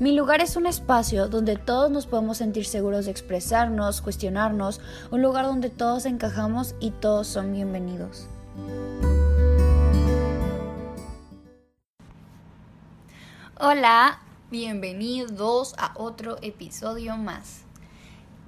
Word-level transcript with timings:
Mi 0.00 0.14
lugar 0.14 0.40
es 0.40 0.54
un 0.54 0.66
espacio 0.66 1.26
donde 1.26 1.56
todos 1.56 1.90
nos 1.90 2.06
podemos 2.06 2.38
sentir 2.38 2.64
seguros 2.66 3.06
de 3.06 3.10
expresarnos, 3.10 4.00
cuestionarnos, 4.00 4.80
un 5.10 5.22
lugar 5.22 5.44
donde 5.44 5.70
todos 5.70 6.06
encajamos 6.06 6.76
y 6.78 6.92
todos 6.92 7.26
son 7.26 7.52
bienvenidos. 7.52 8.28
Hola, 13.58 14.20
bienvenidos 14.52 15.74
a 15.78 15.90
otro 15.96 16.36
episodio 16.42 17.16
más. 17.16 17.62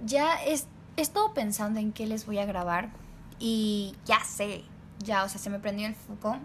Ya 0.04 0.40
he 0.44 0.56
estado 0.96 1.34
pensando 1.34 1.80
en 1.80 1.92
qué 1.92 2.06
les 2.06 2.26
voy 2.26 2.38
a 2.38 2.46
grabar 2.46 2.90
y 3.40 3.96
ya 4.04 4.20
sé, 4.20 4.62
ya, 5.00 5.24
o 5.24 5.28
sea, 5.28 5.40
se 5.40 5.50
me 5.50 5.58
prendió 5.58 5.88
el 5.88 5.96
foco 5.96 6.38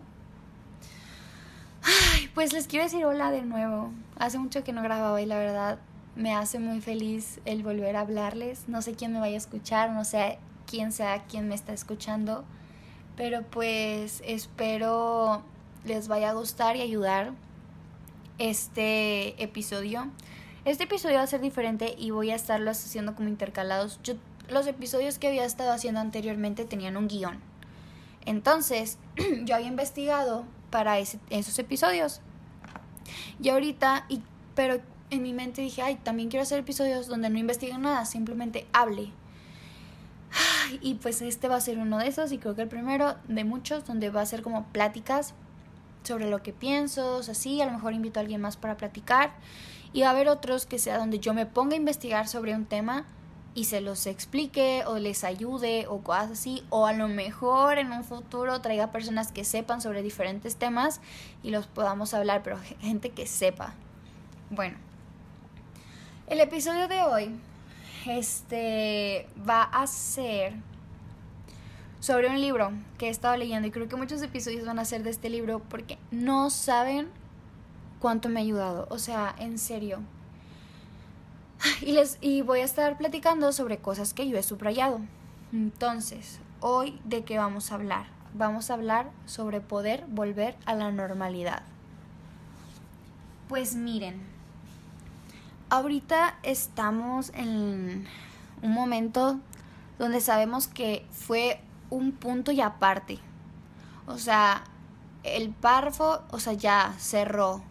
pues 2.36 2.52
les 2.52 2.68
quiero 2.68 2.84
decir 2.84 3.06
hola 3.06 3.32
de 3.32 3.44
nuevo. 3.44 3.92
Hace 4.18 4.38
mucho 4.38 4.64
que 4.66 4.74
no 4.74 4.84
grababa 4.84 5.22
y 5.22 5.26
la 5.26 5.40
verdad 5.40 5.80
me 6.18 6.36
hace 6.36 6.60
muy 6.60 6.82
feliz 6.82 7.40
el 7.46 7.64
volver 7.64 7.96
a 7.96 8.02
hablarles. 8.02 8.68
No 8.68 8.82
sé 8.82 8.94
quién 8.94 9.14
me 9.14 9.22
vaya 9.22 9.36
a 9.36 9.38
escuchar, 9.38 9.92
no 9.92 10.04
sé 10.04 10.38
quién 10.68 10.92
sea 10.92 11.24
quien 11.24 11.48
me 11.48 11.56
está 11.56 11.72
escuchando, 11.72 12.44
pero 13.16 13.44
pues 13.44 14.22
espero 14.26 15.44
les 15.86 16.10
vaya 16.10 16.32
a 16.32 16.34
gustar 16.34 16.76
y 16.76 16.82
ayudar 16.82 17.32
este 18.38 19.42
episodio. 19.42 20.12
Este 20.66 20.84
episodio 20.84 21.16
va 21.16 21.24
a 21.24 21.28
ser 21.28 21.40
diferente 21.40 21.96
y 21.98 22.12
voy 22.12 22.32
a 22.32 22.36
estarlos 22.36 22.84
haciendo 22.84 23.16
como 23.16 23.30
intercalados. 23.30 24.02
Los 24.50 24.68
episodios 24.68 25.20
que 25.20 25.30
había 25.30 25.46
estado 25.46 25.72
haciendo 25.72 26.02
anteriormente 26.02 26.66
tenían 26.66 26.98
un 26.98 27.08
guion. 27.08 27.40
Entonces, 28.26 28.98
yo 29.46 29.56
había 29.56 29.68
investigado 29.68 30.44
para 30.70 31.00
esos 31.00 31.60
episodios. 31.60 32.22
Y 33.42 33.50
ahorita, 33.50 34.06
y, 34.10 34.22
pero 34.56 34.82
en 35.10 35.22
mi 35.22 35.34
mente 35.34 35.62
dije, 35.62 35.82
ay, 35.82 35.96
también 35.96 36.30
quiero 36.30 36.44
hacer 36.44 36.60
episodios 36.60 37.08
donde 37.08 37.30
no 37.30 37.38
investiguen 37.38 37.82
nada, 37.82 38.06
simplemente 38.06 38.68
hable. 38.74 39.12
Y 40.82 40.96
pues 40.96 41.22
este 41.22 41.48
va 41.48 41.56
a 41.56 41.62
ser 41.62 41.78
uno 41.78 41.98
de 41.98 42.08
esos 42.08 42.32
y 42.32 42.38
creo 42.38 42.56
que 42.56 42.64
el 42.64 42.68
primero 42.68 43.16
de 43.28 43.44
muchos 43.44 43.86
donde 43.86 44.10
va 44.10 44.22
a 44.22 44.26
ser 44.26 44.42
como 44.42 44.66
pláticas 44.66 45.34
sobre 46.04 46.30
lo 46.30 46.44
que 46.44 46.54
pienso, 46.54 47.18
o 47.18 47.24
sea, 47.24 47.34
sí, 47.34 47.62
a 47.62 47.66
lo 47.66 47.72
mejor 47.72 47.94
invito 47.94 48.20
a 48.20 48.22
alguien 48.22 48.42
más 48.42 48.58
para 48.58 48.78
platicar 48.78 49.32
y 49.94 50.02
va 50.02 50.08
a 50.08 50.12
haber 50.12 50.28
otros 50.28 50.66
que 50.66 50.78
sea 50.78 50.98
donde 50.98 51.20
yo 51.20 51.34
me 51.34 51.46
ponga 51.46 51.74
a 51.74 51.78
investigar 51.78 52.28
sobre 52.28 52.54
un 52.54 52.66
tema 52.66 53.06
y 53.56 53.64
se 53.64 53.80
los 53.80 54.06
explique 54.06 54.84
o 54.86 55.00
les 55.00 55.24
ayude 55.24 55.88
o 55.88 56.00
cosas 56.02 56.32
así, 56.32 56.64
o 56.70 56.86
a 56.86 56.94
lo 56.94 57.08
mejor 57.08 57.78
en 57.78 57.92
un 57.94 58.04
futuro 58.04 58.60
traiga 58.60 58.92
personas 58.92 59.32
que 59.32 59.46
sepan 59.46 59.82
sobre 59.82 60.04
diferentes 60.04 60.58
temas 60.58 61.00
y 61.42 61.52
los 61.52 61.66
podamos 61.66 62.14
hablar, 62.14 62.44
pero 62.44 62.60
gente 62.82 63.12
que 63.12 63.26
sepa. 63.26 63.74
Bueno, 64.50 64.76
el 66.28 66.42
episodio 66.42 66.90
de 66.90 67.02
hoy 67.04 67.36
este 68.06 69.28
va 69.50 69.64
a 69.64 69.88
ser 69.88 70.54
sobre 72.02 72.28
un 72.28 72.40
libro 72.40 72.72
que 72.98 73.08
he 73.08 73.10
estado 73.10 73.38
leyendo 73.38 73.68
y 73.68 73.72
creo 73.72 73.88
que 73.88 73.96
muchos 73.96 74.22
episodios 74.22 74.66
van 74.66 74.80
a 74.80 74.86
ser 74.86 75.02
de 75.02 75.10
este 75.10 75.30
libro 75.30 75.60
porque 75.70 75.98
no 76.12 76.50
saben 76.50 77.08
cuánto 78.00 78.28
me 78.28 78.42
ha 78.42 78.44
ayudado, 78.44 78.86
o 78.92 79.00
sea, 79.00 79.34
en 79.40 79.58
serio 79.58 80.02
y, 81.82 81.94
les, 81.94 82.18
y 82.22 82.42
voy 82.42 82.60
a 82.60 82.66
estar 82.66 82.98
platicando 82.98 83.52
sobre 83.52 83.78
cosas 83.78 84.14
que 84.14 84.28
yo 84.28 84.38
he 84.38 84.44
subrayado. 84.44 85.00
Entonces, 85.54 86.40
hoy 86.60 87.00
de 87.06 87.24
qué 87.24 87.38
vamos 87.38 87.72
a 87.72 87.76
hablar? 87.76 88.08
Vamos 88.34 88.70
a 88.70 88.74
hablar 88.74 89.10
sobre 89.26 89.62
poder 89.62 90.06
volver 90.08 90.56
a 90.66 90.74
la 90.74 90.92
normalidad. 90.92 91.64
Pues 93.48 93.76
miren, 93.76 94.22
ahorita 95.70 96.38
estamos 96.44 97.32
en 97.36 98.06
un 98.62 98.72
momento 98.72 99.40
donde 100.00 100.20
sabemos 100.20 100.68
que 100.68 101.06
fue 101.12 101.60
un 101.90 102.12
punto 102.12 102.52
y 102.52 102.62
aparte. 102.62 103.20
O 104.08 104.18
sea, 104.18 104.64
el 105.24 105.50
párrafo, 105.50 106.22
o 106.32 106.40
sea, 106.40 106.54
ya 106.54 106.94
cerró 106.98 107.62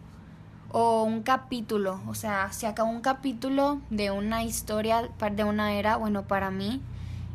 o 0.77 1.03
un 1.03 1.21
capítulo, 1.23 2.01
o 2.05 2.15
sea, 2.15 2.51
se 2.51 2.67
acabó 2.67 2.89
un 2.91 2.99
capítulo 2.99 3.79
de 3.89 4.11
una 4.11 4.43
historia, 4.43 5.09
de 5.31 5.43
una 5.45 5.71
era, 5.71 5.95
bueno, 5.95 6.27
para 6.27 6.51
mí, 6.51 6.81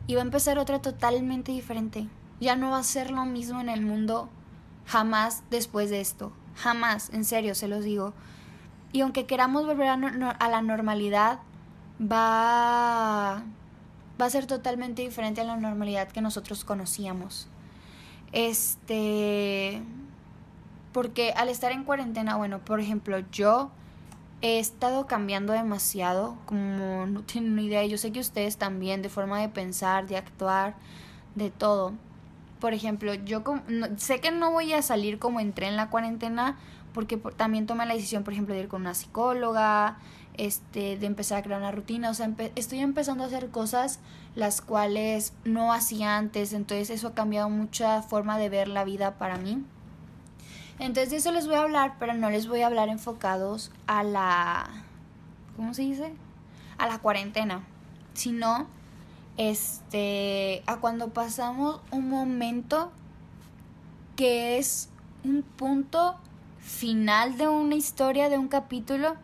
y 0.06 0.14
va 0.14 0.20
a 0.20 0.24
empezar 0.24 0.58
otra 0.58 0.82
totalmente 0.82 1.50
diferente. 1.50 2.06
Ya 2.38 2.54
no 2.54 2.72
va 2.72 2.76
a 2.76 2.82
ser 2.82 3.10
lo 3.10 3.24
mismo 3.24 3.62
en 3.62 3.70
el 3.70 3.80
mundo 3.80 4.28
jamás 4.84 5.42
después 5.48 5.88
de 5.88 6.02
esto, 6.02 6.32
jamás, 6.54 7.08
en 7.14 7.24
serio, 7.24 7.54
se 7.54 7.66
los 7.66 7.82
digo. 7.82 8.12
Y 8.92 9.00
aunque 9.00 9.24
queramos 9.24 9.64
volver 9.64 9.88
a, 9.88 9.94
a 9.94 10.48
la 10.50 10.60
normalidad, 10.60 11.38
va, 11.98 13.42
va 14.20 14.26
a 14.26 14.30
ser 14.30 14.44
totalmente 14.44 15.00
diferente 15.00 15.40
a 15.40 15.44
la 15.44 15.56
normalidad 15.56 16.08
que 16.08 16.20
nosotros 16.20 16.62
conocíamos. 16.66 17.48
Este, 18.32 19.82
porque 20.92 21.32
al 21.32 21.48
estar 21.48 21.72
en 21.72 21.84
cuarentena, 21.84 22.36
bueno, 22.36 22.58
por 22.60 22.80
ejemplo, 22.80 23.18
yo 23.32 23.70
he 24.42 24.58
estado 24.58 25.06
cambiando 25.06 25.52
demasiado, 25.52 26.36
como 26.46 27.06
no 27.06 27.22
tienen 27.22 27.56
ni 27.56 27.66
idea, 27.66 27.84
yo 27.84 27.98
sé 27.98 28.12
que 28.12 28.20
ustedes 28.20 28.56
también, 28.56 29.02
de 29.02 29.08
forma 29.08 29.40
de 29.40 29.48
pensar, 29.48 30.06
de 30.06 30.16
actuar, 30.16 30.74
de 31.34 31.50
todo. 31.50 31.92
Por 32.58 32.74
ejemplo, 32.74 33.14
yo 33.14 33.42
sé 33.96 34.20
que 34.20 34.30
no 34.30 34.50
voy 34.50 34.72
a 34.72 34.82
salir 34.82 35.18
como 35.18 35.40
entré 35.40 35.66
en 35.68 35.76
la 35.76 35.90
cuarentena, 35.90 36.58
porque 36.92 37.16
también 37.16 37.66
tomé 37.66 37.86
la 37.86 37.94
decisión, 37.94 38.24
por 38.24 38.32
ejemplo, 38.32 38.54
de 38.54 38.62
ir 38.62 38.68
con 38.68 38.82
una 38.82 38.94
psicóloga, 38.94 39.98
este, 40.34 40.96
de 40.96 41.06
empezar 41.06 41.38
a 41.38 41.42
crear 41.42 41.60
una 41.60 41.70
rutina, 41.70 42.10
o 42.10 42.14
sea, 42.14 42.30
estoy 42.56 42.80
empezando 42.80 43.24
a 43.24 43.26
hacer 43.26 43.50
cosas 43.50 44.00
las 44.34 44.60
cuales 44.60 45.34
no 45.44 45.72
hacía 45.72 46.16
antes, 46.16 46.52
entonces 46.52 46.90
eso 46.90 47.08
ha 47.08 47.14
cambiado 47.14 47.50
mucha 47.50 48.00
forma 48.02 48.38
de 48.38 48.48
ver 48.48 48.68
la 48.68 48.84
vida 48.84 49.18
para 49.18 49.36
mí. 49.36 49.62
Entonces 50.80 51.10
de 51.10 51.16
eso 51.18 51.30
les 51.30 51.46
voy 51.46 51.56
a 51.56 51.60
hablar, 51.60 51.96
pero 51.98 52.14
no 52.14 52.30
les 52.30 52.48
voy 52.48 52.62
a 52.62 52.66
hablar 52.66 52.88
enfocados 52.88 53.70
a 53.86 54.02
la... 54.02 54.70
¿Cómo 55.54 55.74
se 55.74 55.82
dice? 55.82 56.14
A 56.78 56.86
la 56.86 56.98
cuarentena, 57.00 57.62
sino 58.14 58.66
este, 59.36 60.62
a 60.66 60.78
cuando 60.78 61.10
pasamos 61.10 61.82
un 61.90 62.08
momento 62.08 62.92
que 64.16 64.56
es 64.56 64.88
un 65.22 65.42
punto 65.42 66.16
final 66.60 67.36
de 67.36 67.46
una 67.46 67.74
historia, 67.74 68.30
de 68.30 68.38
un 68.38 68.48
capítulo, 68.48 69.16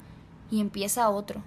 y 0.50 0.61
empieza 0.61 1.09
otro. 1.09 1.41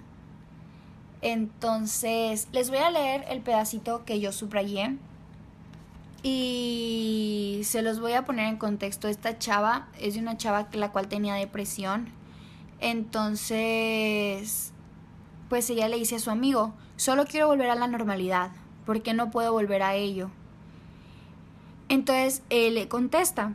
Entonces, 1.22 2.48
les 2.50 2.68
voy 2.68 2.78
a 2.78 2.90
leer 2.90 3.24
el 3.28 3.42
pedacito 3.42 4.04
que 4.04 4.18
yo 4.18 4.32
subrayé 4.32 4.98
y 6.22 7.60
se 7.64 7.82
los 7.82 8.00
voy 8.00 8.12
a 8.12 8.24
poner 8.24 8.46
en 8.46 8.56
contexto. 8.56 9.08
Esta 9.08 9.38
chava 9.38 9.88
es 9.98 10.14
de 10.14 10.20
una 10.20 10.36
chava 10.36 10.68
la 10.72 10.92
cual 10.92 11.08
tenía 11.08 11.34
depresión. 11.34 12.08
Entonces, 12.80 14.72
pues 15.48 15.68
ella 15.70 15.88
le 15.88 15.98
dice 15.98 16.16
a 16.16 16.20
su 16.20 16.30
amigo, 16.30 16.74
solo 16.96 17.24
quiero 17.26 17.46
volver 17.46 17.70
a 17.70 17.74
la 17.74 17.86
normalidad, 17.86 18.50
porque 18.86 19.14
no 19.14 19.30
puedo 19.30 19.52
volver 19.52 19.82
a 19.82 19.94
ello. 19.94 20.30
Entonces 21.88 22.42
él 22.50 22.74
le 22.74 22.88
contesta, 22.88 23.54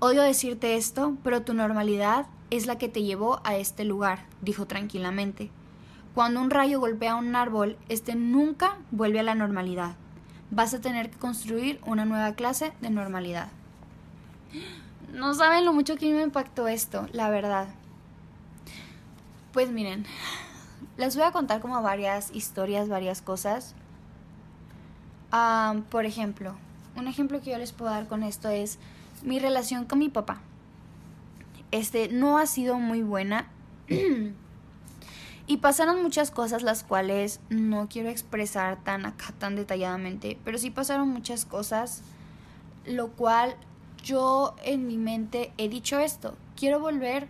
odio 0.00 0.22
decirte 0.22 0.76
esto, 0.76 1.16
pero 1.22 1.42
tu 1.42 1.54
normalidad 1.54 2.26
es 2.50 2.66
la 2.66 2.76
que 2.76 2.88
te 2.88 3.02
llevó 3.02 3.40
a 3.44 3.56
este 3.56 3.84
lugar, 3.84 4.26
dijo 4.42 4.66
tranquilamente. 4.66 5.50
Cuando 6.14 6.40
un 6.40 6.50
rayo 6.50 6.80
golpea 6.80 7.14
un 7.14 7.36
árbol, 7.36 7.76
este 7.88 8.14
nunca 8.14 8.78
vuelve 8.90 9.20
a 9.20 9.22
la 9.22 9.34
normalidad 9.34 9.96
vas 10.50 10.74
a 10.74 10.80
tener 10.80 11.10
que 11.10 11.18
construir 11.18 11.80
una 11.84 12.04
nueva 12.04 12.34
clase 12.34 12.72
de 12.80 12.90
normalidad. 12.90 13.48
No 15.12 15.32
saben 15.32 15.64
lo 15.64 15.72
mucho 15.72 15.96
que 15.96 16.12
me 16.12 16.20
impactó 16.20 16.68
esto, 16.68 17.06
la 17.12 17.30
verdad. 17.30 17.68
Pues 19.52 19.70
miren, 19.70 20.04
les 20.98 21.16
voy 21.16 21.24
a 21.24 21.32
contar 21.32 21.60
como 21.60 21.80
varias 21.80 22.30
historias, 22.34 22.88
varias 22.88 23.22
cosas. 23.22 23.74
por 25.90 26.04
ejemplo, 26.04 26.56
un 26.96 27.08
ejemplo 27.08 27.40
que 27.40 27.52
yo 27.52 27.58
les 27.58 27.72
puedo 27.72 27.90
dar 27.90 28.08
con 28.08 28.24
esto 28.24 28.48
es 28.48 28.78
mi 29.22 29.38
relación 29.38 29.86
con 29.86 30.00
mi 30.00 30.08
papá. 30.08 30.40
Este 31.70 32.08
no 32.08 32.36
ha 32.36 32.46
sido 32.46 32.78
muy 32.78 33.02
buena. 33.02 33.46
Y 35.48 35.58
pasaron 35.58 36.02
muchas 36.02 36.32
cosas 36.32 36.62
las 36.62 36.82
cuales 36.82 37.40
no 37.50 37.88
quiero 37.88 38.08
expresar 38.08 38.82
tan 38.82 39.06
acá, 39.06 39.32
tan 39.38 39.54
detalladamente, 39.54 40.38
pero 40.44 40.58
sí 40.58 40.70
pasaron 40.70 41.08
muchas 41.08 41.44
cosas, 41.44 42.02
lo 42.84 43.12
cual 43.12 43.54
yo 44.02 44.56
en 44.64 44.88
mi 44.88 44.96
mente 44.98 45.52
he 45.56 45.68
dicho 45.68 46.00
esto, 46.00 46.34
quiero 46.56 46.80
volver 46.80 47.28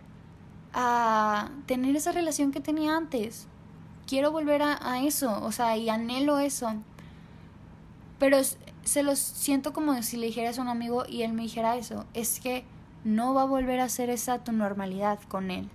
a 0.73 1.51
tener 1.67 1.95
esa 1.95 2.11
relación 2.11 2.51
que 2.51 2.59
tenía 2.59 2.97
antes, 2.97 3.47
quiero 4.07 4.31
volver 4.31 4.63
a, 4.63 4.99
eso, 5.03 5.39
o 5.43 5.51
sea, 5.51 5.77
y 5.77 5.87
anhelo 5.89 6.39
eso, 6.39 6.73
pero 8.17 8.39
se 8.83 9.03
los 9.03 9.19
siento 9.19 9.73
como 9.73 10.01
si 10.01 10.17
le 10.17 10.25
dijeras 10.25 10.57
a 10.57 10.63
un 10.63 10.69
amigo 10.69 11.05
y 11.07 11.21
él 11.21 11.33
me 11.33 11.43
dijera 11.43 11.77
eso, 11.77 12.05
es 12.15 12.39
que 12.39 12.65
no 13.03 13.35
va 13.35 13.43
a 13.43 13.45
volver 13.45 13.79
a 13.79 13.89
ser 13.89 14.09
esa 14.09 14.43
tu 14.43 14.53
normalidad 14.53 15.19
con 15.27 15.51
él 15.51 15.69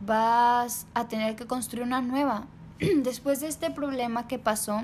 vas 0.00 0.86
a 0.94 1.08
tener 1.08 1.36
que 1.36 1.46
construir 1.46 1.86
una 1.86 2.00
nueva. 2.00 2.46
Después 2.78 3.40
de 3.40 3.48
este 3.48 3.70
problema 3.70 4.28
que 4.28 4.38
pasó, 4.38 4.82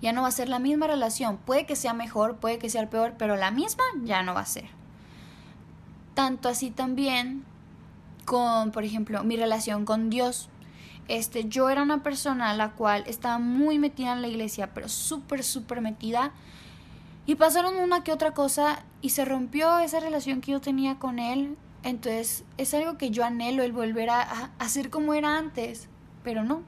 ya 0.00 0.12
no 0.12 0.22
va 0.22 0.28
a 0.28 0.32
ser 0.32 0.48
la 0.48 0.58
misma 0.58 0.86
relación. 0.86 1.36
Puede 1.38 1.66
que 1.66 1.76
sea 1.76 1.92
mejor, 1.92 2.36
puede 2.36 2.58
que 2.58 2.70
sea 2.70 2.88
peor, 2.88 3.14
pero 3.18 3.36
la 3.36 3.50
misma 3.50 3.84
ya 4.04 4.22
no 4.22 4.34
va 4.34 4.40
a 4.40 4.46
ser. 4.46 4.68
Tanto 6.14 6.48
así 6.48 6.70
también 6.70 7.44
con, 8.24 8.70
por 8.72 8.84
ejemplo, 8.84 9.22
mi 9.24 9.36
relación 9.36 9.84
con 9.84 10.10
Dios. 10.10 10.48
Este, 11.08 11.48
yo 11.48 11.70
era 11.70 11.82
una 11.82 12.02
persona 12.02 12.50
a 12.50 12.54
la 12.54 12.72
cual 12.72 13.04
estaba 13.06 13.38
muy 13.38 13.78
metida 13.78 14.12
en 14.12 14.22
la 14.22 14.28
iglesia, 14.28 14.74
pero 14.74 14.88
súper, 14.88 15.42
súper 15.42 15.80
metida. 15.80 16.32
Y 17.26 17.34
pasaron 17.34 17.76
una 17.76 18.04
que 18.04 18.12
otra 18.12 18.32
cosa 18.32 18.84
y 19.00 19.10
se 19.10 19.24
rompió 19.24 19.78
esa 19.78 20.00
relación 20.00 20.40
que 20.40 20.52
yo 20.52 20.60
tenía 20.60 20.98
con 20.98 21.18
él. 21.18 21.56
Entonces 21.82 22.44
es 22.56 22.74
algo 22.74 22.98
que 22.98 23.10
yo 23.10 23.24
anhelo, 23.24 23.62
el 23.62 23.72
volver 23.72 24.10
a, 24.10 24.50
a, 24.58 24.68
ser 24.68 24.90
como 24.90 25.14
era 25.14 25.38
antes, 25.38 25.88
pero 26.24 26.44
no. 26.44 26.62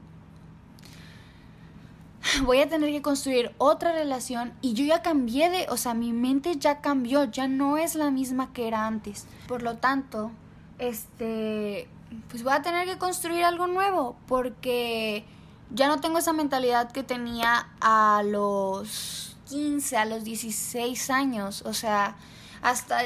Voy 2.44 2.60
a 2.60 2.68
tener 2.68 2.90
que 2.90 3.02
construir 3.02 3.52
otra 3.58 3.92
relación 3.92 4.52
y 4.60 4.74
yo 4.74 4.84
ya 4.84 5.02
cambié 5.02 5.50
de, 5.50 5.66
o 5.68 5.76
sea, 5.76 5.94
mi 5.94 6.12
mente 6.12 6.56
ya 6.56 6.80
cambió, 6.80 7.24
ya 7.24 7.48
no 7.48 7.76
es 7.76 7.94
la 7.94 8.10
misma 8.10 8.52
que 8.52 8.68
era 8.68 8.86
antes. 8.86 9.26
Por 9.48 9.62
lo 9.62 9.78
tanto, 9.78 10.30
este, 10.78 11.88
pues 12.28 12.42
voy 12.42 12.52
a 12.52 12.62
tener 12.62 12.86
que 12.86 12.98
construir 12.98 13.44
algo 13.44 13.66
nuevo 13.66 14.16
porque 14.26 15.24
ya 15.70 15.88
no 15.88 16.00
tengo 16.00 16.18
esa 16.18 16.32
mentalidad 16.32 16.90
que 16.90 17.02
tenía 17.02 17.68
a 17.80 18.22
los 18.24 19.36
15, 19.48 19.96
a 19.96 20.04
los 20.04 20.24
16 20.24 21.10
años, 21.10 21.62
o 21.66 21.74
sea, 21.74 22.16
hasta 22.62 23.02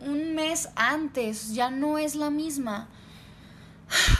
un 0.00 0.34
mes 0.34 0.68
antes, 0.76 1.54
ya 1.54 1.70
no 1.70 1.98
es 1.98 2.14
la 2.14 2.30
misma. 2.30 2.88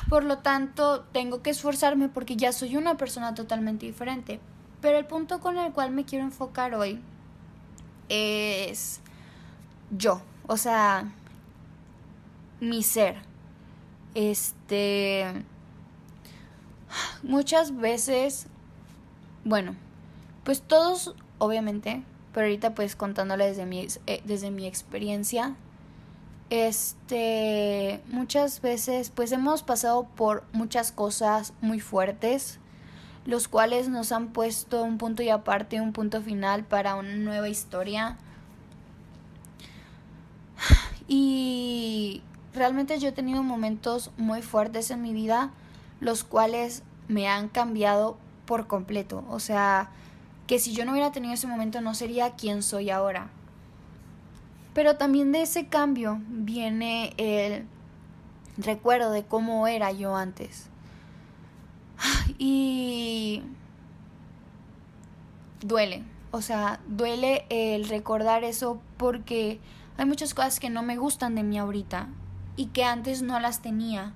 Por 0.09 0.25
lo 0.25 0.39
tanto, 0.39 1.01
tengo 1.13 1.43
que 1.43 1.51
esforzarme 1.51 2.09
porque 2.09 2.37
ya 2.37 2.53
soy 2.53 2.77
una 2.77 2.97
persona 2.97 3.35
totalmente 3.35 3.87
diferente. 3.87 4.41
Pero 4.81 4.99
el 4.99 5.07
punto 5.07 5.41
con 5.41 5.59
el 5.59 5.73
cual 5.73 5.91
me 5.91 6.05
quiero 6.05 6.25
enfocar 6.25 6.75
hoy 6.75 7.01
es 8.09 9.01
yo, 9.91 10.21
o 10.47 10.57
sea, 10.57 11.13
mi 12.61 12.83
ser. 12.83 13.17
Este, 14.15 15.45
muchas 17.23 17.77
veces, 17.77 18.47
bueno, 19.45 19.75
pues 20.45 20.63
todos, 20.63 21.15
obviamente, 21.39 22.03
pero 22.33 22.47
ahorita 22.47 22.75
pues 22.75 22.97
contándole 22.97 23.47
desde 23.47 23.67
mi, 23.67 23.87
eh, 24.07 24.23
desde 24.25 24.51
mi 24.51 24.67
experiencia, 24.67 25.57
este, 26.51 28.01
muchas 28.09 28.61
veces 28.61 29.11
pues 29.11 29.33
hemos 29.33 29.63
pasado 29.63 30.05
por 30.05 30.45
muchas 30.53 30.93
cosas 30.93 31.53
muy 31.61 31.81
fuertes, 31.81 32.59
los 33.25 33.49
cuales 33.49 33.89
nos 33.89 34.13
han 34.13 34.29
puesto 34.29 34.83
un 34.85 34.99
punto 34.99 35.23
y 35.23 35.31
aparte, 35.31 35.81
un 35.81 35.93
punto 35.93 36.23
final 36.23 36.65
para 36.65 36.95
una 36.95 37.17
nueva 37.17 37.49
historia. 37.49 38.17
Y 41.09 42.23
realmente 42.53 42.99
yo 42.99 43.11
he 43.11 43.13
tenido 43.13 43.43
momentos 43.43 44.11
muy 44.17 44.43
fuertes 44.43 44.91
en 44.91 45.03
mi 45.03 45.13
vida, 45.13 45.51
los 46.01 46.25
cuales 46.25 46.83
me 47.09 47.29
han 47.29 47.49
cambiado 47.49 48.17
por 48.45 48.67
completo. 48.67 49.25
O 49.29 49.39
sea, 49.39 49.91
que 50.47 50.59
si 50.59 50.73
yo 50.73 50.85
no 50.85 50.93
hubiera 50.93 51.13
tenido 51.13 51.35
ese 51.35 51.47
momento 51.47 51.81
no 51.81 51.95
sería 51.95 52.33
quien 52.33 52.63
soy 52.63 52.91
ahora. 52.91 53.31
Pero 54.77 54.99
también 54.99 55.33
de 55.33 55.41
ese 55.41 55.69
cambio 55.69 56.21
viene 56.29 57.15
el 57.17 57.65
recuerdo 58.59 59.11
de 59.11 59.25
cómo 59.25 59.67
era 59.67 59.91
yo 59.91 60.15
antes. 60.15 60.69
Y 62.37 63.43
duele, 65.63 66.05
o 66.31 66.43
sea, 66.43 66.81
duele 66.89 67.47
el 67.49 67.89
recordar 67.89 68.45
eso 68.45 68.79
porque 68.99 69.61
hay 69.97 70.05
muchas 70.05 70.35
cosas 70.35 70.61
que 70.61 70.69
no 70.69 70.83
me 70.83 70.99
gustan 70.99 71.35
de 71.37 71.43
mí 71.43 71.57
ahorita 71.57 72.09
y 72.57 72.67
que 72.67 72.85
antes 72.85 73.23
no 73.23 73.41
las 73.41 73.63
tenía. 73.63 74.13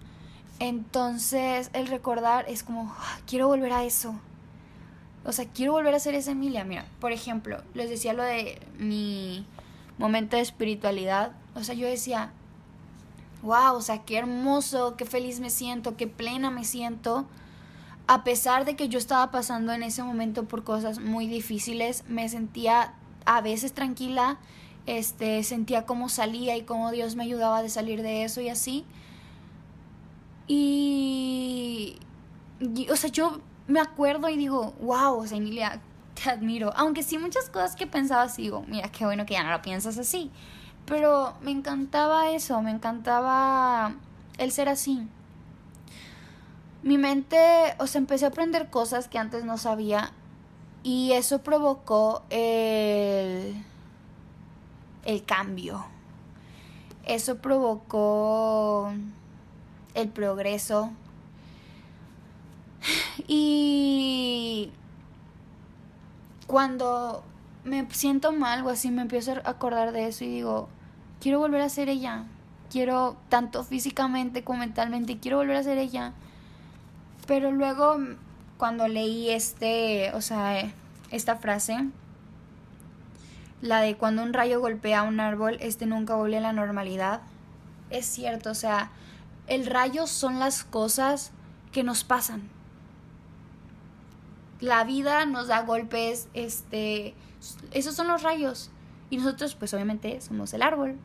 Entonces 0.59 1.71
el 1.73 1.87
recordar 1.87 2.45
es 2.51 2.65
como, 2.65 2.95
ah, 2.99 3.19
quiero 3.27 3.49
volver 3.49 3.73
a 3.73 3.85
eso. 3.85 4.15
O 5.25 5.33
sea, 5.33 5.47
quiero 5.47 5.73
volver 5.73 5.95
a 5.95 6.01
ser 6.01 6.15
esa 6.15 6.33
Emilia. 6.33 6.65
Mira, 6.65 6.85
por 7.01 7.13
ejemplo, 7.13 7.63
les 7.73 7.89
decía 7.89 8.13
lo 8.13 8.25
de 8.25 8.61
mi 8.79 9.47
momento 10.01 10.37
de 10.37 10.43
espiritualidad. 10.43 11.33
O 11.55 11.63
sea, 11.63 11.75
yo 11.75 11.87
decía, 11.87 12.33
wow, 13.43 13.75
o 13.75 13.83
sea, 13.83 14.03
qué 14.05 14.19
hermoso, 14.19 14.97
qué 14.97 15.05
feliz 15.05 15.39
me 15.39 15.51
siento, 15.51 15.97
qué 15.97 16.07
plena 16.09 16.51
me 16.51 16.65
siento. 16.65 17.27
A 18.09 18.25
pesar 18.25 18.65
de 18.65 18.75
que 18.75 18.89
yo 18.89 18.99
estaba 18.99 19.31
pasando 19.31 19.73
en 19.73 19.85
ese 19.85 20.03
momento 20.03 20.45
por 20.45 20.65
cosas 20.65 20.99
muy 20.99 21.29
difíciles, 21.29 22.03
me 22.09 22.29
sentía 22.29 22.95
a 23.27 23.41
veces 23.41 23.73
tranquila 23.73 24.39
este, 24.87 25.43
sentía 25.45 25.87
cómo 25.87 26.09
salía 26.09 26.57
y 26.57 26.63
cómo 26.63 26.91
Dios 26.91 27.17
me 27.17 27.25
ayudaba 27.25 27.63
de 27.63 27.69
salir 27.69 28.03
de 28.03 28.25
eso 28.25 28.41
y 28.41 28.49
así. 28.49 28.85
Y, 30.49 31.97
o 32.91 32.97
sea, 32.97 33.11
yo 33.11 33.41
me 33.69 33.81
acuerdo 33.81 34.29
y 34.29 34.37
digo, 34.37 34.75
wow, 34.81 35.19
o 35.19 35.27
sea, 35.27 35.39
Emilia, 35.39 35.81
te 36.23 36.31
admiro. 36.31 36.73
Aunque 36.77 37.03
sí 37.03 37.19
muchas 37.19 37.49
cosas 37.51 37.77
que 37.77 37.87
pensaba 37.87 38.23
así, 38.23 38.43
digo, 38.43 38.65
mira, 38.67 38.91
qué 38.91 39.05
bueno 39.05 39.27
que 39.27 39.35
ya 39.35 39.43
no 39.43 39.51
lo 39.51 39.63
piensas 39.63 39.99
así. 39.99 40.31
Pero 40.87 41.35
me 41.43 41.51
encantaba 41.51 42.31
eso, 42.31 42.61
me 42.63 42.71
encantaba 42.71 43.95
el 44.39 44.53
ser 44.53 44.69
así. 44.69 45.07
Mi 46.83 46.99
mente, 46.99 47.39
o 47.79 47.87
sea, 47.87 48.01
empecé 48.01 48.25
a 48.25 48.29
aprender 48.29 48.71
cosas 48.71 49.09
que 49.09 49.19
antes 49.19 49.45
no 49.45 49.59
sabía 49.59 50.13
y 50.83 51.13
eso 51.13 51.43
provocó 51.43 52.23
el 52.31 53.63
el 55.05 55.25
cambio. 55.25 55.85
Eso 57.05 57.39
provocó 57.39 58.93
el 59.95 60.09
progreso. 60.09 60.91
Y 63.33 64.73
cuando 66.51 67.23
me 67.63 67.87
siento 67.93 68.33
mal 68.33 68.67
o 68.67 68.71
así, 68.71 68.91
me 68.91 69.03
empiezo 69.03 69.35
a 69.45 69.51
acordar 69.51 69.93
de 69.93 70.09
eso 70.09 70.25
y 70.25 70.29
digo, 70.29 70.69
quiero 71.21 71.39
volver 71.39 71.61
a 71.61 71.69
ser 71.69 71.89
ella. 71.89 72.25
Quiero, 72.73 73.17
tanto 73.29 73.63
físicamente 73.63 74.43
como 74.43 74.59
mentalmente, 74.59 75.21
quiero 75.21 75.37
volver 75.37 75.55
a 75.55 75.63
ser 75.63 75.79
ella. 75.79 76.13
Pero 77.29 77.53
luego, 77.53 77.99
cuando 78.59 78.89
leí 78.89 79.31
este, 79.31 80.11
o 80.13 80.21
sea, 80.21 80.73
esta 81.13 81.37
frase, 81.37 81.85
la 83.63 83.81
de 83.81 83.97
cuando 83.97 84.25
un 84.25 84.33
rayo 84.33 84.59
golpea 84.59 85.05
un 85.05 85.21
árbol, 85.21 85.57
este 85.61 85.87
nunca 85.87 86.17
vuelve 86.17 86.39
a 86.39 86.41
la 86.41 86.53
normalidad. 86.53 87.21
Es 87.91 88.07
cierto, 88.07 88.51
o 88.51 88.55
sea, 88.57 88.91
el 89.47 89.67
rayo 89.67 90.09
son 90.09 90.41
las 90.41 90.65
cosas 90.65 91.31
que 91.71 91.85
nos 91.85 92.03
pasan. 92.03 92.51
La 94.61 94.85
vida 94.85 95.25
nos 95.27 95.49
da 95.49 95.63
golpes, 95.63 96.29
este, 96.35 97.15
esos 97.73 97.95
son 97.95 98.09
los 98.09 98.23
rayos. 98.23 98.71
Y 99.09 99.17
nosotros, 99.17 99.55
pues 99.55 99.75
obviamente, 99.75 100.21
somos 100.21 100.53
el 100.55 100.63
árbol. 100.63 100.97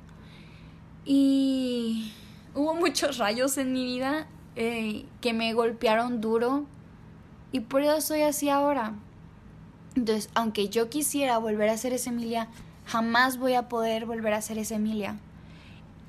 Y 1.06 2.14
hubo 2.54 2.76
muchos 2.76 3.18
rayos 3.18 3.58
en 3.58 3.74
mi 3.74 3.86
vida 3.86 4.28
eh, 4.56 5.06
que 5.22 5.34
me 5.34 5.54
golpearon 5.54 6.22
duro. 6.22 6.66
Y 7.52 7.62
por 7.62 7.82
eso 7.82 8.02
soy 8.02 8.22
así 8.22 8.50
ahora. 8.50 8.94
Entonces, 9.96 10.30
aunque 10.34 10.68
yo 10.68 10.90
quisiera 10.90 11.38
volver 11.38 11.70
a 11.70 11.78
ser 11.78 11.94
esa 11.94 12.10
Emilia, 12.10 12.50
jamás 12.86 13.38
voy 13.38 13.54
a 13.54 13.70
poder 13.70 14.06
volver 14.06 14.34
a 14.34 14.42
ser 14.42 14.58
esa 14.58 14.76
Emilia. 14.76 15.18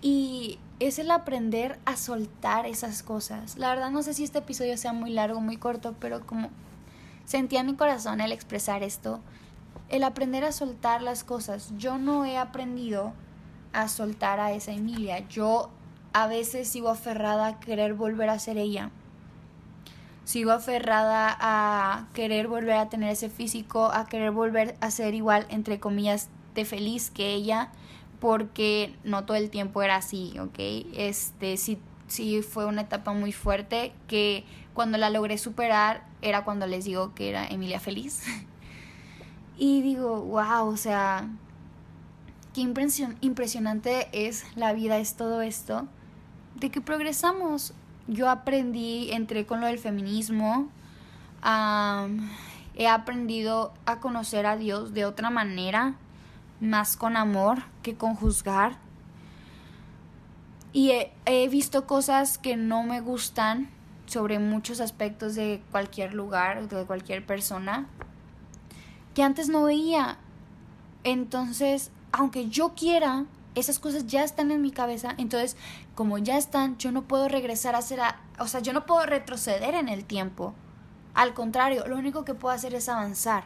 Y 0.02 0.58
es 0.80 0.98
el 0.98 1.10
aprender 1.10 1.78
a 1.84 1.96
soltar 1.96 2.66
esas 2.66 3.02
cosas. 3.02 3.56
La 3.56 3.70
verdad 3.70 3.90
no 3.90 4.02
sé 4.02 4.12
si 4.12 4.24
este 4.24 4.38
episodio 4.38 4.76
sea 4.76 4.92
muy 4.92 5.10
largo, 5.10 5.40
muy 5.40 5.56
corto, 5.56 5.94
pero 6.00 6.26
como 6.26 6.50
sentía 7.26 7.62
mi 7.62 7.74
corazón 7.74 8.22
el 8.22 8.32
expresar 8.32 8.82
esto, 8.82 9.20
el 9.90 10.02
aprender 10.02 10.44
a 10.44 10.52
soltar 10.52 11.02
las 11.02 11.22
cosas. 11.22 11.72
Yo 11.76 11.98
no 11.98 12.24
he 12.24 12.38
aprendido 12.38 13.12
a 13.74 13.88
soltar 13.88 14.40
a 14.40 14.52
esa 14.52 14.72
Emilia. 14.72 15.28
Yo 15.28 15.68
a 16.14 16.26
veces 16.26 16.68
sigo 16.68 16.88
aferrada 16.88 17.46
a 17.46 17.60
querer 17.60 17.92
volver 17.92 18.30
a 18.30 18.38
ser 18.38 18.56
ella 18.56 18.90
sigo 20.26 20.50
aferrada 20.50 21.36
a 21.38 22.08
querer 22.12 22.48
volver 22.48 22.72
a 22.72 22.88
tener 22.88 23.12
ese 23.12 23.30
físico, 23.30 23.92
a 23.92 24.06
querer 24.06 24.32
volver 24.32 24.76
a 24.80 24.90
ser 24.90 25.14
igual, 25.14 25.46
entre 25.50 25.78
comillas, 25.78 26.28
de 26.56 26.64
feliz 26.64 27.10
que 27.10 27.32
ella, 27.32 27.70
porque 28.18 28.96
no 29.04 29.24
todo 29.24 29.36
el 29.36 29.50
tiempo 29.50 29.82
era 29.82 29.94
así, 29.94 30.36
¿ok? 30.40 30.58
Este, 30.96 31.56
sí, 31.56 31.78
sí 32.08 32.42
fue 32.42 32.66
una 32.66 32.82
etapa 32.82 33.12
muy 33.12 33.30
fuerte 33.30 33.92
que 34.08 34.44
cuando 34.74 34.98
la 34.98 35.10
logré 35.10 35.38
superar 35.38 36.02
era 36.22 36.44
cuando 36.44 36.66
les 36.66 36.84
digo 36.84 37.14
que 37.14 37.28
era 37.28 37.46
Emilia 37.46 37.80
feliz. 37.80 38.22
y 39.58 39.82
digo, 39.82 40.20
wow, 40.22 40.68
o 40.68 40.76
sea, 40.76 41.28
qué 42.54 42.60
impresionante 42.60 44.08
es 44.12 44.44
la 44.56 44.72
vida, 44.72 44.98
es 44.98 45.16
todo 45.16 45.42
esto, 45.42 45.88
de 46.56 46.70
que 46.70 46.80
progresamos 46.80 47.74
yo 48.08 48.30
aprendí, 48.30 49.10
entré 49.12 49.46
con 49.46 49.60
lo 49.60 49.66
del 49.66 49.78
feminismo, 49.78 50.68
he 52.76 52.88
aprendido 52.88 53.72
a 53.84 54.00
conocer 54.00 54.46
a 54.46 54.56
Dios 54.56 54.94
de 54.94 55.04
otra 55.04 55.30
manera, 55.30 55.94
más 56.60 56.96
con 56.96 57.16
amor 57.16 57.62
que 57.82 57.96
con 57.96 58.14
juzgar. 58.14 58.78
Y 60.72 60.92
he, 61.24 61.48
visto 61.48 61.86
cosas 61.86 62.38
que 62.38 62.56
no 62.56 62.82
me 62.82 63.00
gustan 63.00 63.70
sobre 64.06 64.38
muchos 64.38 64.80
aspectos 64.80 65.34
de 65.34 65.62
cualquier 65.70 66.14
lugar, 66.14 66.68
de 66.68 66.84
cualquier 66.84 67.24
persona, 67.24 67.86
que 69.14 69.22
antes 69.22 69.48
no 69.48 69.64
veía. 69.64 70.18
Entonces, 71.04 71.90
aunque 72.12 72.48
yo 72.48 72.74
quiera, 72.74 73.26
esas 73.54 73.78
cosas 73.78 74.06
ya 74.06 74.24
están 74.24 74.50
en 74.50 74.62
mi 74.62 74.70
cabeza, 74.70 75.14
entonces 75.18 75.56
como 75.94 76.18
ya 76.18 76.36
están, 76.36 76.76
yo 76.76 76.92
no 76.92 77.02
puedo 77.02 77.28
regresar 77.28 77.74
a 77.74 77.78
hacer, 77.78 78.00
o 78.38 78.46
sea, 78.46 78.60
yo 78.60 78.72
no 78.72 78.84
puedo 78.86 79.06
retroceder 79.06 79.74
en 79.74 79.88
el 79.88 80.04
tiempo. 80.04 80.54
Al 81.14 81.32
contrario, 81.32 81.86
lo 81.86 81.96
único 81.96 82.24
que 82.24 82.34
puedo 82.34 82.54
hacer 82.54 82.74
es 82.74 82.90
avanzar. 82.90 83.44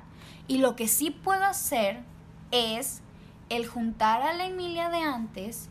Y 0.49 0.59
lo 0.59 0.75
que 0.75 0.89
sí 0.89 1.13
puedo 1.13 1.45
hacer 1.45 2.01
es 2.51 3.03
el 3.49 3.69
juntar 3.69 4.23
a 4.23 4.33
la 4.33 4.47
Emilia 4.47 4.89
de 4.89 4.99
antes, 4.99 5.69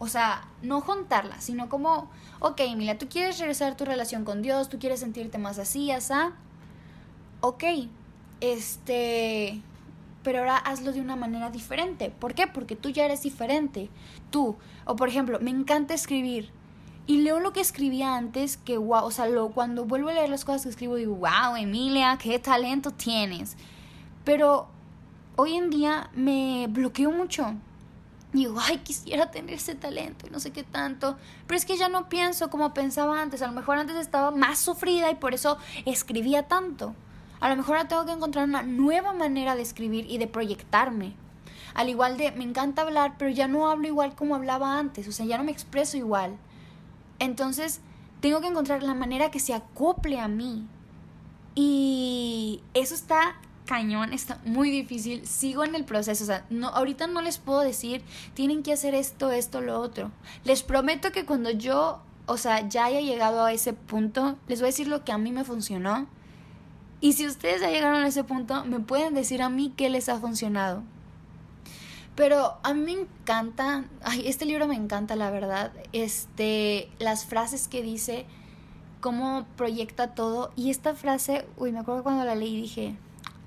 o 0.00 0.08
sea, 0.08 0.48
no 0.62 0.80
juntarla, 0.80 1.40
sino 1.42 1.68
como, 1.68 2.10
ok, 2.40 2.58
Emilia, 2.60 2.96
tú 2.96 3.06
quieres 3.08 3.38
regresar 3.38 3.76
tu 3.76 3.84
relación 3.84 4.24
con 4.24 4.40
Dios, 4.40 4.70
tú 4.70 4.78
quieres 4.78 5.00
sentirte 5.00 5.36
más 5.36 5.58
así, 5.58 5.90
así, 5.90 6.14
ok, 7.42 7.64
este, 8.40 9.60
pero 10.22 10.38
ahora 10.38 10.56
hazlo 10.56 10.92
de 10.92 11.02
una 11.02 11.16
manera 11.16 11.50
diferente. 11.50 12.10
¿Por 12.10 12.34
qué? 12.34 12.46
Porque 12.46 12.76
tú 12.76 12.88
ya 12.88 13.04
eres 13.04 13.22
diferente. 13.22 13.90
Tú, 14.30 14.56
o 14.86 14.96
por 14.96 15.10
ejemplo, 15.10 15.38
me 15.38 15.50
encanta 15.50 15.92
escribir. 15.92 16.50
Y 17.06 17.18
leo 17.18 17.38
lo 17.38 17.52
que 17.52 17.60
escribía 17.60 18.16
antes, 18.16 18.56
que 18.56 18.78
wow, 18.78 19.04
o 19.04 19.10
sea, 19.10 19.28
lo, 19.28 19.50
cuando 19.50 19.84
vuelvo 19.84 20.08
a 20.08 20.14
leer 20.14 20.30
las 20.30 20.46
cosas 20.46 20.62
que 20.62 20.68
escribo, 20.70 20.94
digo, 20.94 21.14
wow, 21.16 21.56
Emilia, 21.58 22.16
qué 22.18 22.38
talento 22.38 22.90
tienes. 22.90 23.58
Pero 24.24 24.68
hoy 25.36 25.56
en 25.56 25.68
día 25.68 26.08
me 26.14 26.68
bloqueo 26.68 27.10
mucho. 27.10 27.54
Digo, 28.32 28.58
ay, 28.60 28.78
quisiera 28.78 29.30
tener 29.30 29.56
ese 29.56 29.74
talento 29.74 30.26
y 30.26 30.30
no 30.30 30.38
sé 30.38 30.52
qué 30.52 30.62
tanto. 30.62 31.16
Pero 31.46 31.58
es 31.58 31.64
que 31.64 31.76
ya 31.76 31.88
no 31.88 32.08
pienso 32.08 32.48
como 32.48 32.72
pensaba 32.72 33.20
antes. 33.20 33.42
A 33.42 33.48
lo 33.48 33.52
mejor 33.52 33.78
antes 33.78 33.96
estaba 33.96 34.30
más 34.30 34.58
sufrida 34.60 35.10
y 35.10 35.16
por 35.16 35.34
eso 35.34 35.58
escribía 35.84 36.46
tanto. 36.46 36.94
A 37.40 37.48
lo 37.48 37.56
mejor 37.56 37.76
ahora 37.76 37.88
tengo 37.88 38.06
que 38.06 38.12
encontrar 38.12 38.44
una 38.44 38.62
nueva 38.62 39.12
manera 39.12 39.56
de 39.56 39.62
escribir 39.62 40.06
y 40.08 40.18
de 40.18 40.28
proyectarme. 40.28 41.14
Al 41.74 41.88
igual 41.88 42.16
de, 42.16 42.30
me 42.32 42.44
encanta 42.44 42.82
hablar, 42.82 43.14
pero 43.18 43.30
ya 43.30 43.48
no 43.48 43.68
hablo 43.68 43.86
igual 43.86 44.14
como 44.14 44.34
hablaba 44.34 44.78
antes, 44.78 45.06
o 45.08 45.12
sea, 45.12 45.24
ya 45.24 45.38
no 45.38 45.44
me 45.44 45.52
expreso 45.52 45.96
igual. 45.96 46.36
Entonces, 47.18 47.80
tengo 48.20 48.40
que 48.40 48.48
encontrar 48.48 48.82
la 48.82 48.94
manera 48.94 49.30
que 49.30 49.40
se 49.40 49.54
acople 49.54 50.20
a 50.20 50.28
mí. 50.28 50.66
Y 51.54 52.62
eso 52.74 52.94
está 52.94 53.36
cañón, 53.70 54.12
está 54.12 54.40
muy 54.44 54.68
difícil. 54.68 55.24
Sigo 55.28 55.62
en 55.62 55.76
el 55.76 55.84
proceso, 55.84 56.24
o 56.24 56.26
sea, 56.26 56.44
ahorita 56.72 57.06
no 57.06 57.22
les 57.22 57.38
puedo 57.38 57.60
decir, 57.60 58.02
tienen 58.34 58.64
que 58.64 58.72
hacer 58.72 58.96
esto, 58.96 59.30
esto, 59.30 59.60
lo 59.60 59.80
otro. 59.80 60.10
Les 60.42 60.64
prometo 60.64 61.12
que 61.12 61.24
cuando 61.24 61.52
yo, 61.52 62.02
o 62.26 62.36
sea, 62.36 62.68
ya 62.68 62.86
haya 62.86 63.00
llegado 63.00 63.44
a 63.44 63.52
ese 63.52 63.72
punto, 63.72 64.36
les 64.48 64.58
voy 64.58 64.66
a 64.66 64.72
decir 64.72 64.88
lo 64.88 65.04
que 65.04 65.12
a 65.12 65.18
mí 65.18 65.30
me 65.30 65.44
funcionó 65.44 66.08
y 67.00 67.12
si 67.12 67.28
ustedes 67.28 67.60
ya 67.60 67.70
llegaron 67.70 68.02
a 68.02 68.08
ese 68.08 68.24
punto, 68.24 68.64
me 68.64 68.80
pueden 68.80 69.14
decir 69.14 69.40
a 69.40 69.48
mí 69.48 69.72
qué 69.76 69.88
les 69.88 70.08
ha 70.08 70.18
funcionado. 70.18 70.82
Pero 72.16 72.56
a 72.64 72.74
mí 72.74 72.80
me 72.80 73.02
encanta, 73.02 73.84
ay, 74.02 74.26
este 74.26 74.46
libro 74.46 74.66
me 74.66 74.74
encanta, 74.74 75.14
la 75.14 75.30
verdad. 75.30 75.70
Este, 75.92 76.90
las 76.98 77.24
frases 77.24 77.68
que 77.68 77.82
dice, 77.82 78.26
cómo 79.00 79.46
proyecta 79.56 80.08
todo. 80.16 80.50
Y 80.56 80.70
esta 80.70 80.96
frase, 80.96 81.46
uy, 81.56 81.70
me 81.70 81.78
acuerdo 81.78 82.02
cuando 82.02 82.24
la 82.24 82.34
leí 82.34 82.60
dije, 82.60 82.96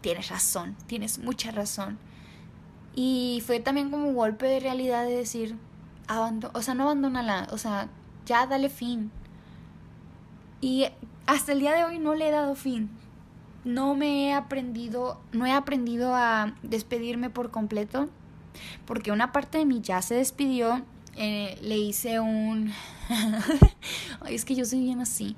tienes 0.04 0.30
razón, 0.30 0.76
tienes 0.86 1.18
mucha 1.18 1.50
razón. 1.50 1.98
Y 2.94 3.42
fue 3.48 3.60
también 3.60 3.90
como 3.90 4.10
un 4.10 4.16
golpe 4.16 4.46
de 4.46 4.60
realidad 4.60 5.06
de 5.06 5.16
decir, 5.16 5.58
o 6.54 6.62
sea, 6.62 6.76
no 6.76 6.84
abandónala, 6.84 7.48
o 7.52 7.58
sea, 7.58 7.90
ya 8.28 8.46
dale 8.46 8.70
fin. 8.70 9.12
Y 10.62 10.86
hasta 11.26 11.54
el 11.54 11.60
día 11.60 11.74
de 11.74 11.86
hoy 11.86 11.98
no 11.98 12.14
le 12.14 12.28
he 12.28 12.32
dado 12.32 12.54
fin 12.54 12.92
no 13.64 13.96
me 13.96 14.28
he 14.28 14.34
aprendido, 14.34 15.22
no 15.32 15.46
he 15.46 15.52
aprendido 15.52 16.16
a 16.16 16.56
despedirme 16.64 17.30
por 17.30 17.52
completo, 17.52 18.10
porque 18.86 19.12
una 19.12 19.32
parte 19.32 19.58
de 19.58 19.66
mí 19.66 19.82
ya 19.82 20.02
se 20.02 20.16
despidió, 20.16 20.84
eh, 21.16 21.58
le 21.62 21.78
hice 21.78 22.20
un... 22.20 22.72
es 24.28 24.46
que 24.46 24.56
yo 24.56 24.66
soy 24.66 24.82
bien 24.82 25.00
así. 25.00 25.36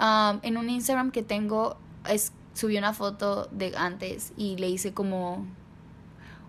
Um, 0.00 0.38
en 0.42 0.56
un 0.56 0.70
Instagram 0.70 1.10
que 1.10 1.22
tengo, 1.22 1.76
es, 2.08 2.32
subí 2.58 2.76
una 2.76 2.92
foto 2.92 3.46
de 3.52 3.72
antes 3.76 4.32
y 4.36 4.56
le 4.56 4.68
hice 4.68 4.92
como 4.92 5.46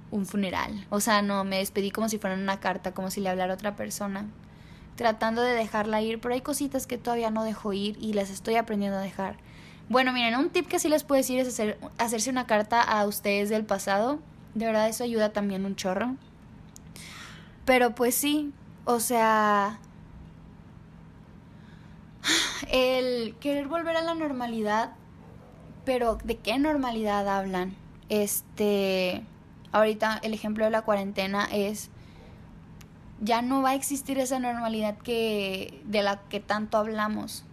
un 0.09 0.25
funeral. 0.25 0.87
O 0.89 0.99
sea, 0.99 1.21
no, 1.21 1.43
me 1.43 1.59
despedí 1.59 1.91
como 1.91 2.09
si 2.09 2.17
fuera 2.17 2.35
una 2.35 2.59
carta, 2.59 2.95
como 2.95 3.11
si 3.11 3.21
le 3.21 3.29
hablara 3.29 3.53
a 3.53 3.55
otra 3.55 3.75
persona. 3.75 4.25
Tratando 4.95 5.43
de 5.43 5.53
dejarla 5.53 6.01
ir, 6.01 6.19
pero 6.19 6.33
hay 6.33 6.41
cositas 6.41 6.87
que 6.87 6.97
todavía 6.97 7.29
no 7.29 7.43
dejo 7.43 7.73
ir 7.73 7.95
y 8.01 8.13
las 8.13 8.31
estoy 8.31 8.55
aprendiendo 8.55 8.97
a 8.97 9.01
dejar. 9.01 9.37
Bueno, 9.87 10.11
miren, 10.11 10.35
un 10.35 10.49
tip 10.49 10.67
que 10.67 10.79
sí 10.79 10.89
les 10.89 11.03
puedo 11.03 11.19
decir 11.19 11.39
es 11.39 11.47
hacer, 11.47 11.77
hacerse 11.99 12.31
una 12.31 12.47
carta 12.47 12.81
a 12.81 13.05
ustedes 13.05 13.49
del 13.49 13.65
pasado. 13.65 14.17
De 14.55 14.65
verdad 14.65 14.89
eso 14.89 15.03
ayuda 15.03 15.31
también 15.31 15.63
un 15.63 15.75
chorro. 15.75 16.15
Pero 17.65 17.93
pues 17.93 18.15
sí, 18.15 18.51
o 18.85 18.99
sea, 18.99 19.79
el 22.71 23.35
querer 23.35 23.67
volver 23.67 23.95
a 23.95 24.01
la 24.01 24.15
normalidad, 24.15 24.93
pero 25.89 26.19
¿de 26.23 26.37
qué 26.37 26.59
normalidad 26.59 27.27
hablan? 27.27 27.75
Este, 28.09 29.23
ahorita 29.71 30.19
el 30.21 30.35
ejemplo 30.35 30.63
de 30.63 30.69
la 30.69 30.83
cuarentena 30.83 31.45
es 31.51 31.89
ya 33.21 33.41
no 33.41 33.63
va 33.63 33.71
a 33.71 33.73
existir 33.73 34.19
esa 34.19 34.37
normalidad 34.37 34.99
que 34.99 35.81
de 35.85 36.03
la 36.03 36.17
que 36.29 36.41
tanto 36.41 36.77
hablamos 36.77 37.43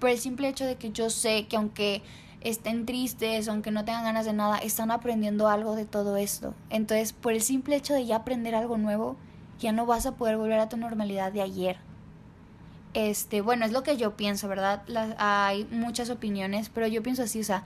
por 0.00 0.10
el 0.10 0.18
simple 0.18 0.48
hecho 0.48 0.64
de 0.64 0.74
que 0.74 0.90
yo 0.90 1.10
sé 1.10 1.46
que 1.46 1.54
aunque 1.54 2.02
estén 2.40 2.86
tristes, 2.86 3.46
aunque 3.46 3.70
no 3.70 3.84
tengan 3.84 4.02
ganas 4.02 4.26
de 4.26 4.32
nada, 4.32 4.58
están 4.58 4.90
aprendiendo 4.90 5.46
algo 5.46 5.76
de 5.76 5.84
todo 5.84 6.16
esto. 6.16 6.54
Entonces, 6.70 7.12
por 7.12 7.34
el 7.34 7.40
simple 7.40 7.76
hecho 7.76 7.94
de 7.94 8.04
ya 8.04 8.16
aprender 8.16 8.56
algo 8.56 8.78
nuevo, 8.78 9.16
ya 9.60 9.70
no 9.70 9.86
vas 9.86 10.06
a 10.06 10.16
poder 10.16 10.38
volver 10.38 10.58
a 10.58 10.68
tu 10.68 10.76
normalidad 10.76 11.30
de 11.30 11.42
ayer. 11.42 11.85
Este, 12.96 13.42
bueno, 13.42 13.66
es 13.66 13.72
lo 13.72 13.82
que 13.82 13.98
yo 13.98 14.16
pienso, 14.16 14.48
¿verdad? 14.48 14.82
hay 15.18 15.66
muchas 15.70 16.08
opiniones, 16.08 16.70
pero 16.70 16.86
yo 16.86 17.02
pienso 17.02 17.24
así, 17.24 17.40
o 17.40 17.44
sea, 17.44 17.62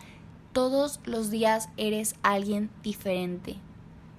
todos 0.52 0.98
los 1.04 1.30
días 1.30 1.68
eres 1.76 2.16
alguien 2.24 2.68
diferente. 2.82 3.54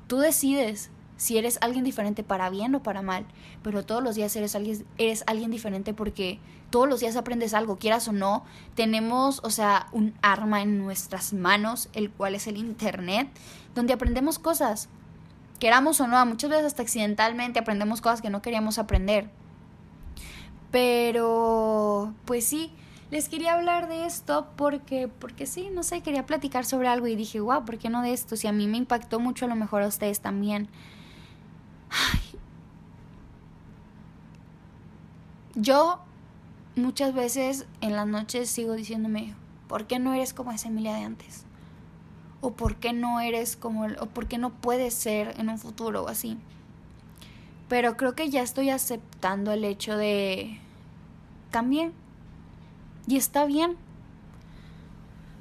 Tú 0.07 0.19
decides 0.19 0.89
si 1.17 1.37
eres 1.37 1.57
alguien 1.59 1.83
diferente 1.83 2.23
para 2.23 2.49
bien 2.49 2.73
o 2.75 2.81
para 2.81 3.01
mal, 3.01 3.25
pero 3.61 3.83
todos 3.83 4.01
los 4.01 4.15
días 4.15 4.33
eres 4.37 4.55
alguien, 4.55 4.85
eres 4.97 5.25
alguien 5.27 5.51
diferente 5.51 5.93
porque 5.93 6.39
todos 6.69 6.87
los 6.87 7.01
días 7.01 7.17
aprendes 7.17 7.53
algo, 7.53 7.75
quieras 7.75 8.07
o 8.07 8.13
no, 8.13 8.45
tenemos, 8.75 9.41
o 9.43 9.49
sea, 9.49 9.87
un 9.91 10.13
arma 10.21 10.61
en 10.61 10.77
nuestras 10.77 11.33
manos, 11.33 11.89
el 11.91 12.09
cual 12.09 12.35
es 12.35 12.47
el 12.47 12.55
Internet, 12.55 13.27
donde 13.75 13.91
aprendemos 13.91 14.39
cosas, 14.39 14.87
queramos 15.59 15.99
o 15.99 16.07
no, 16.07 16.25
muchas 16.25 16.49
veces 16.49 16.67
hasta 16.67 16.83
accidentalmente 16.83 17.59
aprendemos 17.59 17.99
cosas 17.99 18.21
que 18.21 18.29
no 18.29 18.41
queríamos 18.41 18.77
aprender. 18.77 19.40
Pero, 20.71 22.13
pues 22.25 22.45
sí, 22.45 22.71
les 23.11 23.27
quería 23.27 23.55
hablar 23.55 23.89
de 23.89 24.05
esto 24.05 24.47
porque, 24.55 25.09
porque 25.09 25.45
sí, 25.45 25.69
no 25.71 25.83
sé, 25.83 26.01
quería 26.01 26.25
platicar 26.25 26.65
sobre 26.65 26.87
algo 26.87 27.07
y 27.07 27.15
dije, 27.15 27.41
wow, 27.41 27.65
¿por 27.65 27.77
qué 27.77 27.89
no 27.89 28.01
de 28.01 28.13
esto? 28.13 28.37
Si 28.37 28.47
a 28.47 28.53
mí 28.53 28.67
me 28.67 28.77
impactó 28.77 29.19
mucho, 29.19 29.45
a 29.45 29.49
lo 29.49 29.55
mejor 29.55 29.83
a 29.83 29.87
ustedes 29.87 30.21
también. 30.21 30.69
Yo 35.55 35.99
muchas 36.77 37.13
veces 37.13 37.67
en 37.81 37.95
las 37.97 38.07
noches 38.07 38.49
sigo 38.49 38.73
diciéndome, 38.73 39.35
¿por 39.67 39.87
qué 39.87 39.99
no 39.99 40.13
eres 40.13 40.33
como 40.33 40.53
esa 40.53 40.69
Emilia 40.69 40.95
de 40.95 41.03
antes? 41.03 41.43
O 42.39 42.51
¿por 42.53 42.77
qué 42.77 42.93
no 42.93 43.19
eres 43.19 43.57
como, 43.57 43.85
o 43.85 44.05
por 44.07 44.27
qué 44.27 44.37
no 44.37 44.51
puedes 44.51 44.93
ser 44.93 45.35
en 45.37 45.49
un 45.49 45.59
futuro 45.59 46.03
o 46.03 46.07
así? 46.07 46.37
Pero 47.71 47.95
creo 47.95 48.15
que 48.15 48.29
ya 48.29 48.41
estoy 48.41 48.69
aceptando 48.69 49.51
el 49.51 49.63
hecho 49.63 49.95
de 49.95 50.59
también. 51.49 51.93
Y 53.07 53.15
está 53.15 53.45
bien. 53.45 53.77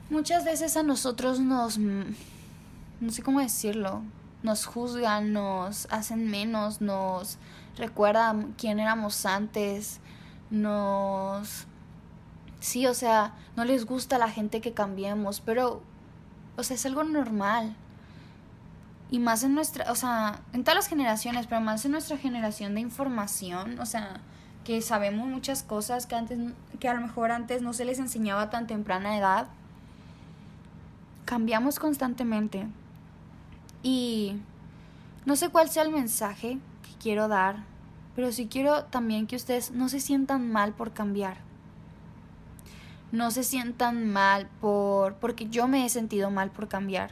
Muchas 0.09 0.45
veces 0.45 0.77
a 0.77 0.83
nosotros 0.83 1.41
nos... 1.41 1.79
No 1.79 3.11
sé 3.11 3.23
cómo 3.23 3.41
decirlo 3.41 4.03
nos 4.43 4.65
juzgan, 4.65 5.33
nos 5.33 5.87
hacen 5.91 6.31
menos, 6.31 6.81
nos 6.81 7.39
recuerdan 7.77 8.55
quién 8.57 8.81
éramos 8.81 9.27
antes, 9.27 10.01
nos... 10.51 11.67
Sí, 12.61 12.87
o 12.87 12.95
sea, 12.95 13.35
no 13.57 13.65
les 13.65 13.87
gusta 13.87 14.17
a 14.17 14.19
la 14.19 14.31
gente 14.31 14.61
que 14.61 14.73
cambiemos, 14.73 15.41
pero, 15.41 15.83
o 16.57 16.63
sea, 16.63 16.77
es 16.77 16.85
algo 16.85 17.05
normal. 17.05 17.75
Y 19.11 19.19
más 19.19 19.43
en 19.43 19.55
nuestra, 19.55 19.91
o 19.91 19.97
sea, 19.97 20.41
en 20.53 20.63
todas 20.63 20.77
las 20.77 20.87
generaciones, 20.87 21.47
pero 21.47 21.61
más 21.61 21.85
en 21.85 21.93
nuestra 21.93 22.17
generación 22.17 22.75
de 22.75 22.81
información, 22.81 23.81
o 23.81 23.87
sea, 23.87 24.21
que 24.65 24.83
sabemos 24.83 25.27
muchas 25.27 25.63
cosas 25.63 26.07
que 26.07 26.15
antes 26.15 26.39
que 26.79 26.89
a 26.89 26.95
lo 26.95 27.01
mejor 27.01 27.33
antes 27.33 27.63
no 27.63 27.73
se 27.73 27.85
les 27.85 27.99
enseñaba 27.99 28.51
tan 28.51 28.67
temprana 28.67 29.19
edad. 29.19 29.49
Cambiamos 31.25 31.79
constantemente. 31.79 32.67
Y 33.83 34.37
no 35.25 35.37
sé 35.37 35.49
cuál 35.49 35.71
sea 35.71 35.83
el 35.83 35.91
mensaje 35.91 36.59
que 36.83 36.99
quiero 37.01 37.29
dar, 37.29 37.65
pero 38.15 38.33
sí 38.33 38.49
quiero 38.51 38.85
también 38.85 39.27
que 39.27 39.37
ustedes 39.37 39.71
no 39.71 39.89
se 39.89 40.01
sientan 40.01 40.51
mal 40.51 40.73
por 40.73 40.93
cambiar. 40.93 41.39
No 43.13 43.31
se 43.31 43.43
sientan 43.43 44.13
mal 44.13 44.47
por 44.61 45.15
porque 45.17 45.49
yo 45.49 45.67
me 45.67 45.85
he 45.85 45.89
sentido 45.89 46.31
mal 46.31 46.51
por 46.51 46.69
cambiar. 46.69 47.11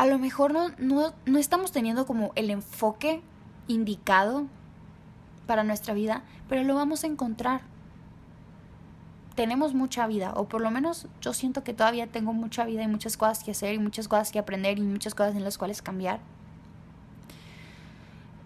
A 0.00 0.06
lo 0.06 0.18
mejor 0.18 0.54
no, 0.54 0.70
no, 0.78 1.12
no 1.26 1.38
estamos 1.38 1.72
teniendo 1.72 2.06
como 2.06 2.32
el 2.34 2.48
enfoque 2.48 3.20
indicado 3.68 4.46
para 5.46 5.62
nuestra 5.62 5.92
vida, 5.92 6.22
pero 6.48 6.64
lo 6.64 6.74
vamos 6.74 7.04
a 7.04 7.06
encontrar. 7.06 7.60
Tenemos 9.34 9.74
mucha 9.74 10.06
vida, 10.06 10.32
o 10.36 10.48
por 10.48 10.62
lo 10.62 10.70
menos 10.70 11.06
yo 11.20 11.34
siento 11.34 11.64
que 11.64 11.74
todavía 11.74 12.06
tengo 12.06 12.32
mucha 12.32 12.64
vida 12.64 12.82
y 12.82 12.88
muchas 12.88 13.18
cosas 13.18 13.44
que 13.44 13.50
hacer 13.50 13.74
y 13.74 13.78
muchas 13.78 14.08
cosas 14.08 14.32
que 14.32 14.38
aprender 14.38 14.78
y 14.78 14.80
muchas 14.80 15.14
cosas 15.14 15.36
en 15.36 15.44
las 15.44 15.58
cuales 15.58 15.82
cambiar. 15.82 16.20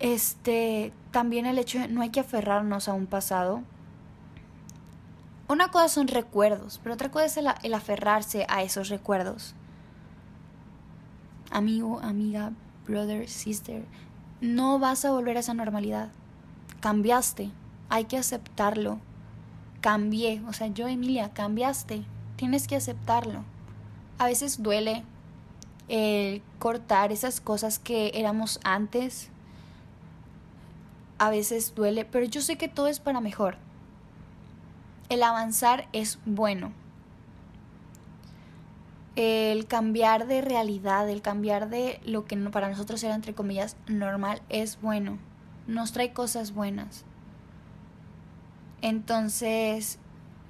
Este, 0.00 0.92
también 1.12 1.46
el 1.46 1.60
hecho 1.60 1.78
de 1.78 1.86
no 1.86 2.02
hay 2.02 2.10
que 2.10 2.18
aferrarnos 2.18 2.88
a 2.88 2.94
un 2.94 3.06
pasado. 3.06 3.62
Una 5.46 5.70
cosa 5.70 5.88
son 5.88 6.08
recuerdos, 6.08 6.80
pero 6.82 6.96
otra 6.96 7.12
cosa 7.12 7.26
es 7.26 7.36
el, 7.36 7.46
el 7.62 7.74
aferrarse 7.74 8.44
a 8.48 8.64
esos 8.64 8.88
recuerdos. 8.88 9.54
Amigo, 11.50 12.00
amiga, 12.00 12.52
brother, 12.86 13.28
sister, 13.28 13.84
no 14.40 14.78
vas 14.78 15.04
a 15.04 15.12
volver 15.12 15.36
a 15.36 15.40
esa 15.40 15.54
normalidad 15.54 16.10
cambiaste, 16.84 17.50
hay 17.88 18.04
que 18.04 18.18
aceptarlo. 18.18 18.98
Cambié, 19.80 20.42
o 20.46 20.52
sea, 20.52 20.66
yo 20.66 20.86
Emilia, 20.86 21.30
cambiaste, 21.32 22.04
tienes 22.36 22.68
que 22.68 22.76
aceptarlo. 22.76 23.42
A 24.18 24.26
veces 24.26 24.62
duele 24.62 25.02
el 25.88 26.42
cortar 26.58 27.10
esas 27.10 27.40
cosas 27.40 27.78
que 27.78 28.10
éramos 28.12 28.60
antes. 28.64 29.30
A 31.16 31.30
veces 31.30 31.74
duele, 31.74 32.04
pero 32.04 32.26
yo 32.26 32.42
sé 32.42 32.58
que 32.58 32.68
todo 32.68 32.88
es 32.88 33.00
para 33.00 33.22
mejor. 33.22 33.56
El 35.08 35.22
avanzar 35.22 35.88
es 35.94 36.18
bueno. 36.26 36.70
El 39.16 39.66
cambiar 39.66 40.26
de 40.26 40.40
realidad, 40.40 41.08
el 41.08 41.22
cambiar 41.22 41.68
de 41.68 42.00
lo 42.04 42.24
que 42.24 42.36
para 42.36 42.68
nosotros 42.68 43.02
era 43.04 43.14
entre 43.14 43.34
comillas 43.34 43.76
normal 43.86 44.42
es 44.48 44.80
bueno 44.80 45.18
nos 45.66 45.92
trae 45.92 46.12
cosas 46.12 46.52
buenas. 46.52 47.04
Entonces, 48.82 49.98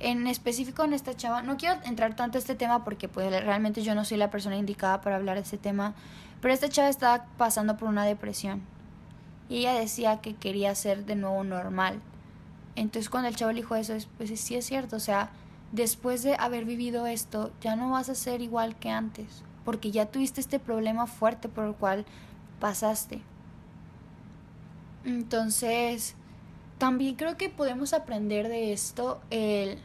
en 0.01 0.27
específico 0.27 0.85
en 0.85 0.93
esta 0.93 1.17
chava, 1.17 1.43
no 1.43 1.57
quiero 1.57 1.81
entrar 1.85 2.17
tanto 2.17 2.39
a 2.39 2.41
este 2.41 2.55
tema 2.55 2.85
porque 2.85 3.09
pues 3.09 3.31
realmente 3.31 3.83
yo 3.83 3.95
no 3.95 4.05
soy 4.05 4.19
la 4.19 4.31
persona 4.31 4.57
indicada 4.57 5.01
para 5.01 5.17
hablar 5.17 5.37
de 5.37 5.43
este 5.43 5.59
tema, 5.59 5.95
pero 6.41 6.53
esta 6.53 6.69
chava 6.69 6.89
estaba 6.89 7.27
pasando 7.37 7.77
por 7.77 7.89
una 7.89 8.05
depresión 8.05 8.63
y 9.49 9.59
ella 9.59 9.75
decía 9.75 10.21
que 10.21 10.35
quería 10.35 10.75
ser 10.75 11.05
de 11.05 11.15
nuevo 11.15 11.45
normal. 11.45 12.01
Entonces 12.75 13.09
cuando 13.09 13.29
el 13.29 13.37
chavo 13.37 13.53
le 13.53 13.61
dijo 13.61 13.77
eso, 13.77 13.95
pues 14.17 14.41
sí 14.41 14.57
es 14.57 14.65
cierto, 14.65 14.97
o 14.97 15.01
sea, 15.01 15.31
después 15.75 16.23
de 16.23 16.37
haber 16.39 16.65
vivido 16.65 17.07
esto, 17.07 17.51
ya 17.61 17.75
no 17.75 17.91
vas 17.91 18.09
a 18.09 18.15
ser 18.15 18.41
igual 18.41 18.77
que 18.77 18.91
antes, 18.91 19.43
porque 19.65 19.91
ya 19.91 20.07
tuviste 20.07 20.41
este 20.41 20.61
problema 20.61 21.09
fuerte 21.09 21.49
por 21.49 21.65
el 21.65 21.75
cual 21.75 22.07
pasaste. 22.61 23.21
Entonces, 25.05 26.15
también 26.79 27.17
creo 27.17 27.37
que 27.37 27.51
podemos 27.51 27.93
aprender 27.93 28.49
de 28.49 28.73
esto 28.73 29.21
el 29.31 29.79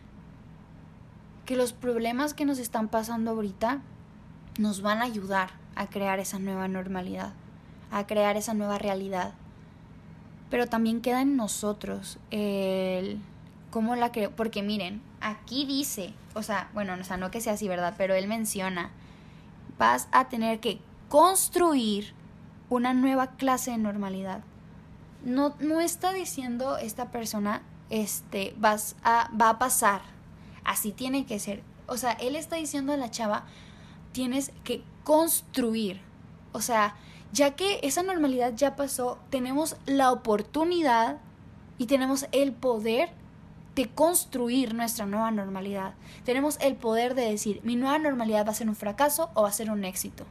que 1.46 1.56
los 1.56 1.74
problemas 1.74 2.36
que 2.36 2.46
nos 2.46 2.60
están 2.60 2.88
pasando 2.88 3.32
ahorita 3.32 3.82
nos 4.60 4.84
van 4.84 5.00
a 5.00 5.06
ayudar 5.06 5.50
a 5.76 5.90
crear 5.90 6.20
esa 6.20 6.38
nueva 6.38 6.68
normalidad, 6.68 7.34
a 7.90 8.06
crear 8.06 8.38
esa 8.38 8.54
nueva 8.54 8.78
realidad. 8.78 9.34
Pero 10.52 10.68
también 10.68 11.02
queda 11.02 11.22
en 11.22 11.36
nosotros 11.36 12.20
el 12.30 13.20
cómo 13.70 13.96
la 13.96 14.12
creo, 14.12 14.32
porque 14.32 14.64
miren, 14.64 15.02
aquí 15.22 15.66
dice, 15.66 16.14
o 16.34 16.44
sea, 16.44 16.70
bueno, 16.74 16.96
o 17.00 17.04
sea, 17.04 17.18
no 17.18 17.32
que 17.32 17.42
sea 17.42 17.54
así, 17.54 17.68
¿verdad? 17.68 17.96
Pero 17.98 18.16
él 18.16 18.28
menciona, 18.28 18.92
vas 19.78 20.08
a 20.12 20.30
tener 20.30 20.60
que 20.60 20.80
construir 21.08 22.14
una 22.70 22.94
nueva 22.94 23.32
clase 23.32 23.72
de 23.72 23.78
normalidad 23.78 24.42
no, 25.24 25.56
no 25.60 25.80
está 25.82 26.14
diciendo 26.14 26.78
esta 26.78 27.12
persona, 27.12 27.62
este, 27.90 28.54
vas 28.58 28.96
a, 29.04 29.30
va 29.40 29.50
a 29.50 29.60
pasar, 29.60 30.02
así 30.64 30.92
tiene 30.92 31.26
que 31.26 31.40
ser. 31.40 31.64
O 31.88 31.98
sea, 31.98 32.12
él 32.14 32.36
está 32.36 32.56
diciendo 32.56 32.94
a 32.94 32.98
la 32.98 33.12
chava, 33.12 33.46
tienes 34.12 34.52
que 34.64 34.84
construir. 35.04 36.02
O 36.52 36.62
sea, 36.62 36.96
ya 37.32 37.56
que 37.56 37.80
esa 37.84 38.04
normalidad 38.04 38.54
ya 38.56 38.76
pasó, 38.76 39.20
tenemos 39.30 39.76
la 39.86 40.12
oportunidad 40.12 41.18
y 41.78 41.86
tenemos 41.88 42.28
el 42.32 42.54
poder 42.54 43.10
de 43.80 43.88
construir 43.88 44.74
nuestra 44.74 45.06
nueva 45.06 45.32
normalidad. 45.32 45.94
Tenemos 46.26 46.58
el 46.60 46.76
poder 46.76 47.16
de 47.16 47.22
decir, 47.22 47.62
mi 47.64 47.78
nueva 47.78 47.98
normalidad 47.98 48.46
va 48.46 48.52
a 48.52 48.54
ser 48.54 48.68
un 48.68 48.76
fracaso 48.76 49.30
o 49.36 49.44
va 49.44 49.48
a 49.48 49.54
ser 49.54 49.72
un 49.72 49.86
éxito. 49.86 50.26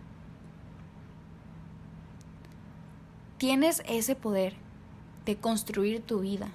Tienes 3.38 3.82
ese 3.88 4.14
poder 4.14 4.52
de 5.24 5.38
construir 5.38 6.02
tu 6.02 6.20
vida, 6.20 6.50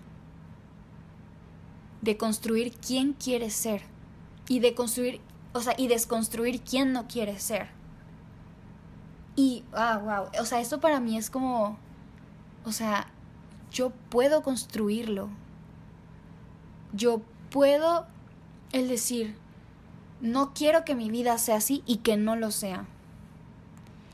de 2.04 2.16
construir 2.16 2.74
quién 2.74 3.14
quieres 3.14 3.56
ser 3.56 3.82
y 4.48 4.60
de 4.60 4.76
construir, 4.76 5.20
o 5.54 5.62
sea, 5.62 5.74
y 5.76 5.88
desconstruir 5.88 6.62
quién 6.62 6.94
no 6.94 7.08
quieres 7.08 7.42
ser. 7.42 7.70
Y, 9.36 9.64
ah, 9.74 9.98
wow, 9.98 10.40
o 10.40 10.46
sea, 10.46 10.62
esto 10.62 10.80
para 10.80 11.00
mí 11.00 11.18
es 11.18 11.32
como, 11.32 11.76
o 12.66 12.72
sea, 12.72 13.08
yo 13.72 13.90
puedo 14.12 14.44
construirlo. 14.44 15.30
Yo 16.94 17.22
puedo 17.50 18.08
el 18.72 18.88
decir, 18.88 19.36
no 20.22 20.54
quiero 20.54 20.86
que 20.86 20.96
mi 20.96 21.12
vida 21.12 21.38
sea 21.38 21.58
así 21.58 21.84
y 21.86 21.98
que 21.98 22.18
no 22.18 22.36
lo 22.36 22.52
sea. 22.52 22.86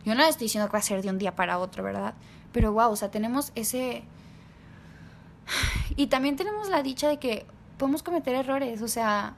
Yo 0.06 0.16
no 0.16 0.24
le 0.24 0.30
estoy 0.30 0.46
diciendo 0.46 0.68
que 0.68 0.74
va 0.74 0.80
a 0.80 0.82
ser 0.82 1.02
de 1.02 1.10
un 1.10 1.18
día 1.18 1.36
para 1.36 1.60
otro, 1.60 1.84
¿verdad? 1.84 2.16
Pero 2.52 2.74
wow, 2.74 2.92
o 2.92 2.96
sea, 2.96 3.12
tenemos 3.12 3.52
ese, 3.56 4.04
y 5.96 6.08
también 6.08 6.36
tenemos 6.36 6.70
la 6.70 6.84
dicha 6.84 7.08
de 7.08 7.18
que 7.18 7.46
podemos 7.78 8.04
cometer 8.04 8.36
errores, 8.36 8.82
o 8.82 8.88
sea, 8.88 9.36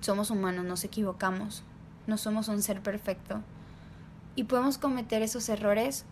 somos 0.00 0.30
humanos, 0.30 0.64
nos 0.64 0.84
equivocamos, 0.84 1.62
no 2.06 2.16
somos 2.16 2.48
un 2.48 2.62
ser 2.62 2.80
perfecto. 2.80 3.42
Y 4.36 4.44
podemos 4.44 4.78
cometer 4.78 5.22
esos 5.22 5.48
errores, 5.48 6.04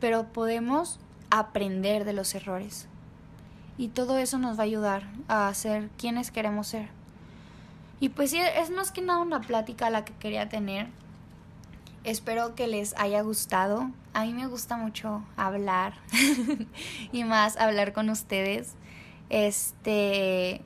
pero 0.00 0.32
podemos 0.32 0.98
aprender 1.30 2.04
de 2.04 2.12
los 2.12 2.34
errores. 2.34 2.88
Y 3.78 3.88
todo 3.88 4.18
eso 4.18 4.38
nos 4.38 4.58
va 4.58 4.62
a 4.62 4.66
ayudar 4.66 5.04
a 5.28 5.54
ser 5.54 5.88
quienes 5.96 6.30
queremos 6.30 6.66
ser. 6.66 6.88
Y 8.00 8.10
pues 8.10 8.30
sí, 8.30 8.38
es 8.38 8.70
más 8.70 8.90
que 8.90 9.00
nada 9.00 9.20
una 9.20 9.40
plática 9.40 9.88
la 9.88 10.04
que 10.04 10.12
quería 10.14 10.48
tener. 10.48 10.88
Espero 12.04 12.54
que 12.54 12.66
les 12.66 12.96
haya 12.96 13.22
gustado. 13.22 13.90
A 14.12 14.24
mí 14.24 14.34
me 14.34 14.46
gusta 14.46 14.76
mucho 14.76 15.22
hablar 15.36 15.94
y 17.12 17.24
más 17.24 17.56
hablar 17.56 17.92
con 17.92 18.10
ustedes. 18.10 18.74
Este 19.30 20.62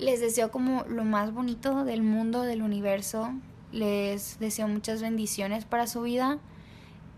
les 0.00 0.20
deseo 0.20 0.50
como 0.50 0.84
lo 0.88 1.04
más 1.04 1.32
bonito 1.32 1.84
del 1.84 2.02
mundo, 2.02 2.42
del 2.42 2.62
universo. 2.62 3.32
Les 3.70 4.38
deseo 4.40 4.66
muchas 4.66 5.02
bendiciones 5.02 5.64
para 5.64 5.86
su 5.86 6.02
vida 6.02 6.38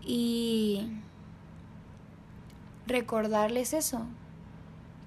y 0.01 0.89
recordarles 2.87 3.73
eso, 3.73 4.01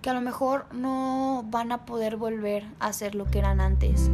que 0.03 0.11
a 0.11 0.15
lo 0.15 0.21
mejor 0.21 0.67
no 0.73 1.45
van 1.51 1.73
a 1.73 1.85
poder 1.87 2.17
volver 2.17 2.65
a 2.81 2.93
ser 2.93 3.15
lo 3.15 3.27
que 3.27 3.39
eran 3.39 3.61
antes 3.61 4.11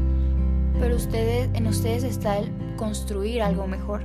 pero 0.83 0.97
ustedes, 0.97 1.49
en 1.55 1.69
ustedes 1.69 2.03
está 2.03 2.39
el 2.39 2.51
construir 2.77 3.41
algo 3.41 3.69
mejor. 3.69 4.03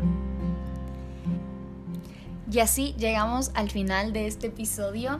Y 2.51 2.59
así 2.59 2.93
llegamos 2.99 3.49
al 3.55 3.71
final 3.71 4.13
de 4.13 4.27
este 4.27 4.47
episodio. 4.47 5.19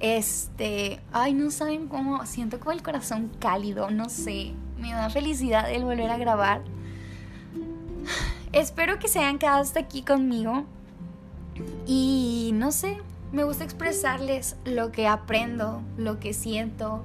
Este, 0.00 1.00
ay, 1.12 1.34
no 1.34 1.50
saben 1.50 1.88
cómo, 1.88 2.24
siento 2.24 2.58
como 2.58 2.72
el 2.72 2.82
corazón 2.82 3.30
cálido, 3.38 3.90
no 3.90 4.08
sé, 4.08 4.52
me 4.78 4.92
da 4.92 5.10
felicidad 5.10 5.70
el 5.70 5.84
volver 5.84 6.10
a 6.10 6.16
grabar. 6.16 6.62
Espero 8.52 8.98
que 8.98 9.08
se 9.08 9.18
hayan 9.18 9.38
quedado 9.38 9.60
hasta 9.60 9.80
aquí 9.80 10.00
conmigo. 10.00 10.64
Y 11.86 12.52
no 12.54 12.72
sé, 12.72 12.96
me 13.34 13.44
gusta 13.44 13.64
expresarles 13.64 14.56
lo 14.64 14.92
que 14.92 15.06
aprendo, 15.06 15.82
lo 15.96 16.20
que 16.20 16.32
siento. 16.32 17.04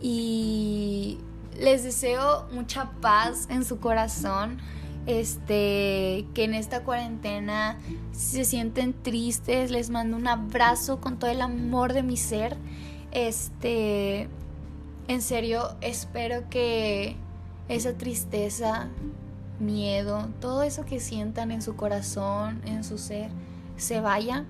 Y 0.00 1.18
les 1.58 1.84
deseo 1.84 2.46
mucha 2.52 2.90
paz 3.00 3.46
en 3.48 3.64
su 3.64 3.78
corazón 3.78 4.58
este, 5.06 6.26
que 6.34 6.44
en 6.44 6.54
esta 6.54 6.82
cuarentena 6.82 7.78
se 8.12 8.44
sienten 8.44 8.94
tristes, 8.94 9.70
les 9.70 9.90
mando 9.90 10.16
un 10.16 10.26
abrazo 10.26 11.00
con 11.00 11.18
todo 11.18 11.30
el 11.30 11.40
amor 11.40 11.92
de 11.92 12.02
mi 12.02 12.16
ser. 12.16 12.56
Este, 13.12 14.28
en 15.08 15.22
serio, 15.22 15.76
espero 15.80 16.48
que 16.48 17.16
esa 17.68 17.94
tristeza, 17.94 18.88
miedo, 19.60 20.28
todo 20.40 20.62
eso 20.62 20.84
que 20.84 21.00
sientan 21.00 21.50
en 21.50 21.62
su 21.62 21.76
corazón, 21.76 22.60
en 22.64 22.82
su 22.82 22.98
ser, 22.98 23.30
se 23.76 24.00
vaya 24.00 24.44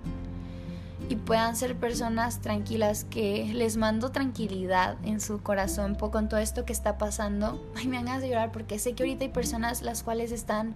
y 1.08 1.16
puedan 1.16 1.56
ser 1.56 1.76
personas 1.76 2.40
tranquilas, 2.40 3.04
que 3.04 3.50
les 3.52 3.76
mando 3.76 4.10
tranquilidad 4.10 4.96
en 5.04 5.20
su 5.20 5.42
corazón 5.42 5.94
con 5.96 6.28
todo 6.28 6.40
esto 6.40 6.64
que 6.64 6.72
está 6.72 6.98
pasando. 6.98 7.62
Ay, 7.76 7.86
me 7.88 7.98
hagas 7.98 8.22
llorar 8.22 8.52
porque 8.52 8.78
sé 8.78 8.94
que 8.94 9.02
ahorita 9.02 9.24
hay 9.24 9.30
personas 9.30 9.82
las 9.82 10.02
cuales 10.02 10.32
están 10.32 10.74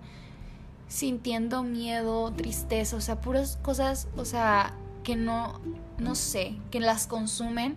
sintiendo 0.88 1.62
miedo, 1.62 2.30
tristeza, 2.32 2.96
o 2.96 3.00
sea, 3.00 3.20
puras 3.20 3.58
cosas, 3.62 4.08
o 4.16 4.24
sea, 4.24 4.74
que 5.02 5.16
no, 5.16 5.60
no 5.98 6.14
sé, 6.14 6.56
que 6.70 6.80
las 6.80 7.06
consumen. 7.06 7.76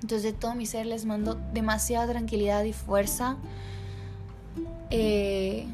Entonces 0.00 0.22
de 0.22 0.32
todo 0.32 0.54
mi 0.54 0.66
ser 0.66 0.86
les 0.86 1.04
mando 1.04 1.34
demasiada 1.52 2.08
tranquilidad 2.08 2.64
y 2.64 2.72
fuerza. 2.72 3.36
Eh, 4.90 5.66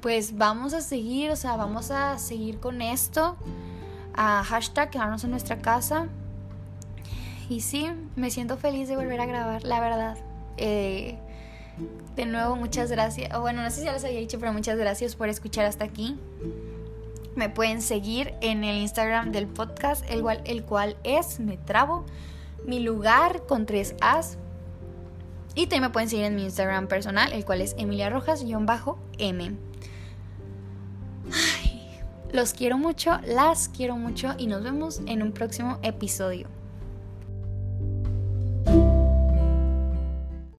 pues 0.00 0.36
vamos 0.36 0.74
a 0.74 0.80
seguir, 0.80 1.30
o 1.30 1.36
sea, 1.36 1.56
vamos 1.56 1.90
a 1.90 2.18
seguir 2.18 2.58
con 2.58 2.82
esto 2.82 3.36
a 4.14 4.44
hashtag 4.44 4.90
quedarnos 4.90 5.24
en 5.24 5.30
nuestra 5.30 5.58
casa. 5.58 6.08
Y 7.48 7.60
sí, 7.60 7.90
me 8.16 8.30
siento 8.30 8.56
feliz 8.56 8.88
de 8.88 8.96
volver 8.96 9.20
a 9.20 9.26
grabar, 9.26 9.64
la 9.64 9.80
verdad. 9.80 10.18
Eh, 10.56 11.18
de 12.16 12.26
nuevo, 12.26 12.56
muchas 12.56 12.90
gracias. 12.90 13.38
bueno, 13.40 13.62
no 13.62 13.70
sé 13.70 13.80
si 13.80 13.86
ya 13.86 13.92
les 13.92 14.04
había 14.04 14.20
dicho, 14.20 14.38
pero 14.38 14.52
muchas 14.52 14.78
gracias 14.78 15.16
por 15.16 15.28
escuchar 15.28 15.64
hasta 15.64 15.84
aquí. 15.84 16.18
Me 17.34 17.48
pueden 17.48 17.80
seguir 17.80 18.34
en 18.42 18.62
el 18.64 18.76
Instagram 18.76 19.32
del 19.32 19.46
podcast, 19.46 20.04
el 20.10 20.22
cual, 20.22 20.42
el 20.44 20.64
cual 20.64 20.96
es 21.02 21.40
Me 21.40 21.56
Trabo, 21.56 22.04
mi 22.66 22.80
lugar 22.80 23.46
con 23.46 23.64
tres 23.64 23.94
As. 24.00 24.36
Y 25.54 25.62
también 25.66 25.82
me 25.82 25.90
pueden 25.90 26.08
seguir 26.08 26.26
en 26.26 26.36
mi 26.36 26.44
Instagram 26.44 26.88
personal, 26.88 27.32
el 27.32 27.44
cual 27.44 27.60
es 27.60 27.74
Emilia 27.78 28.10
Rojas-M. 28.10 29.71
Los 32.32 32.54
quiero 32.54 32.78
mucho, 32.78 33.18
las 33.26 33.68
quiero 33.68 33.96
mucho 33.96 34.34
y 34.38 34.46
nos 34.46 34.62
vemos 34.62 35.02
en 35.06 35.22
un 35.22 35.32
próximo 35.32 35.78
episodio. 35.82 36.61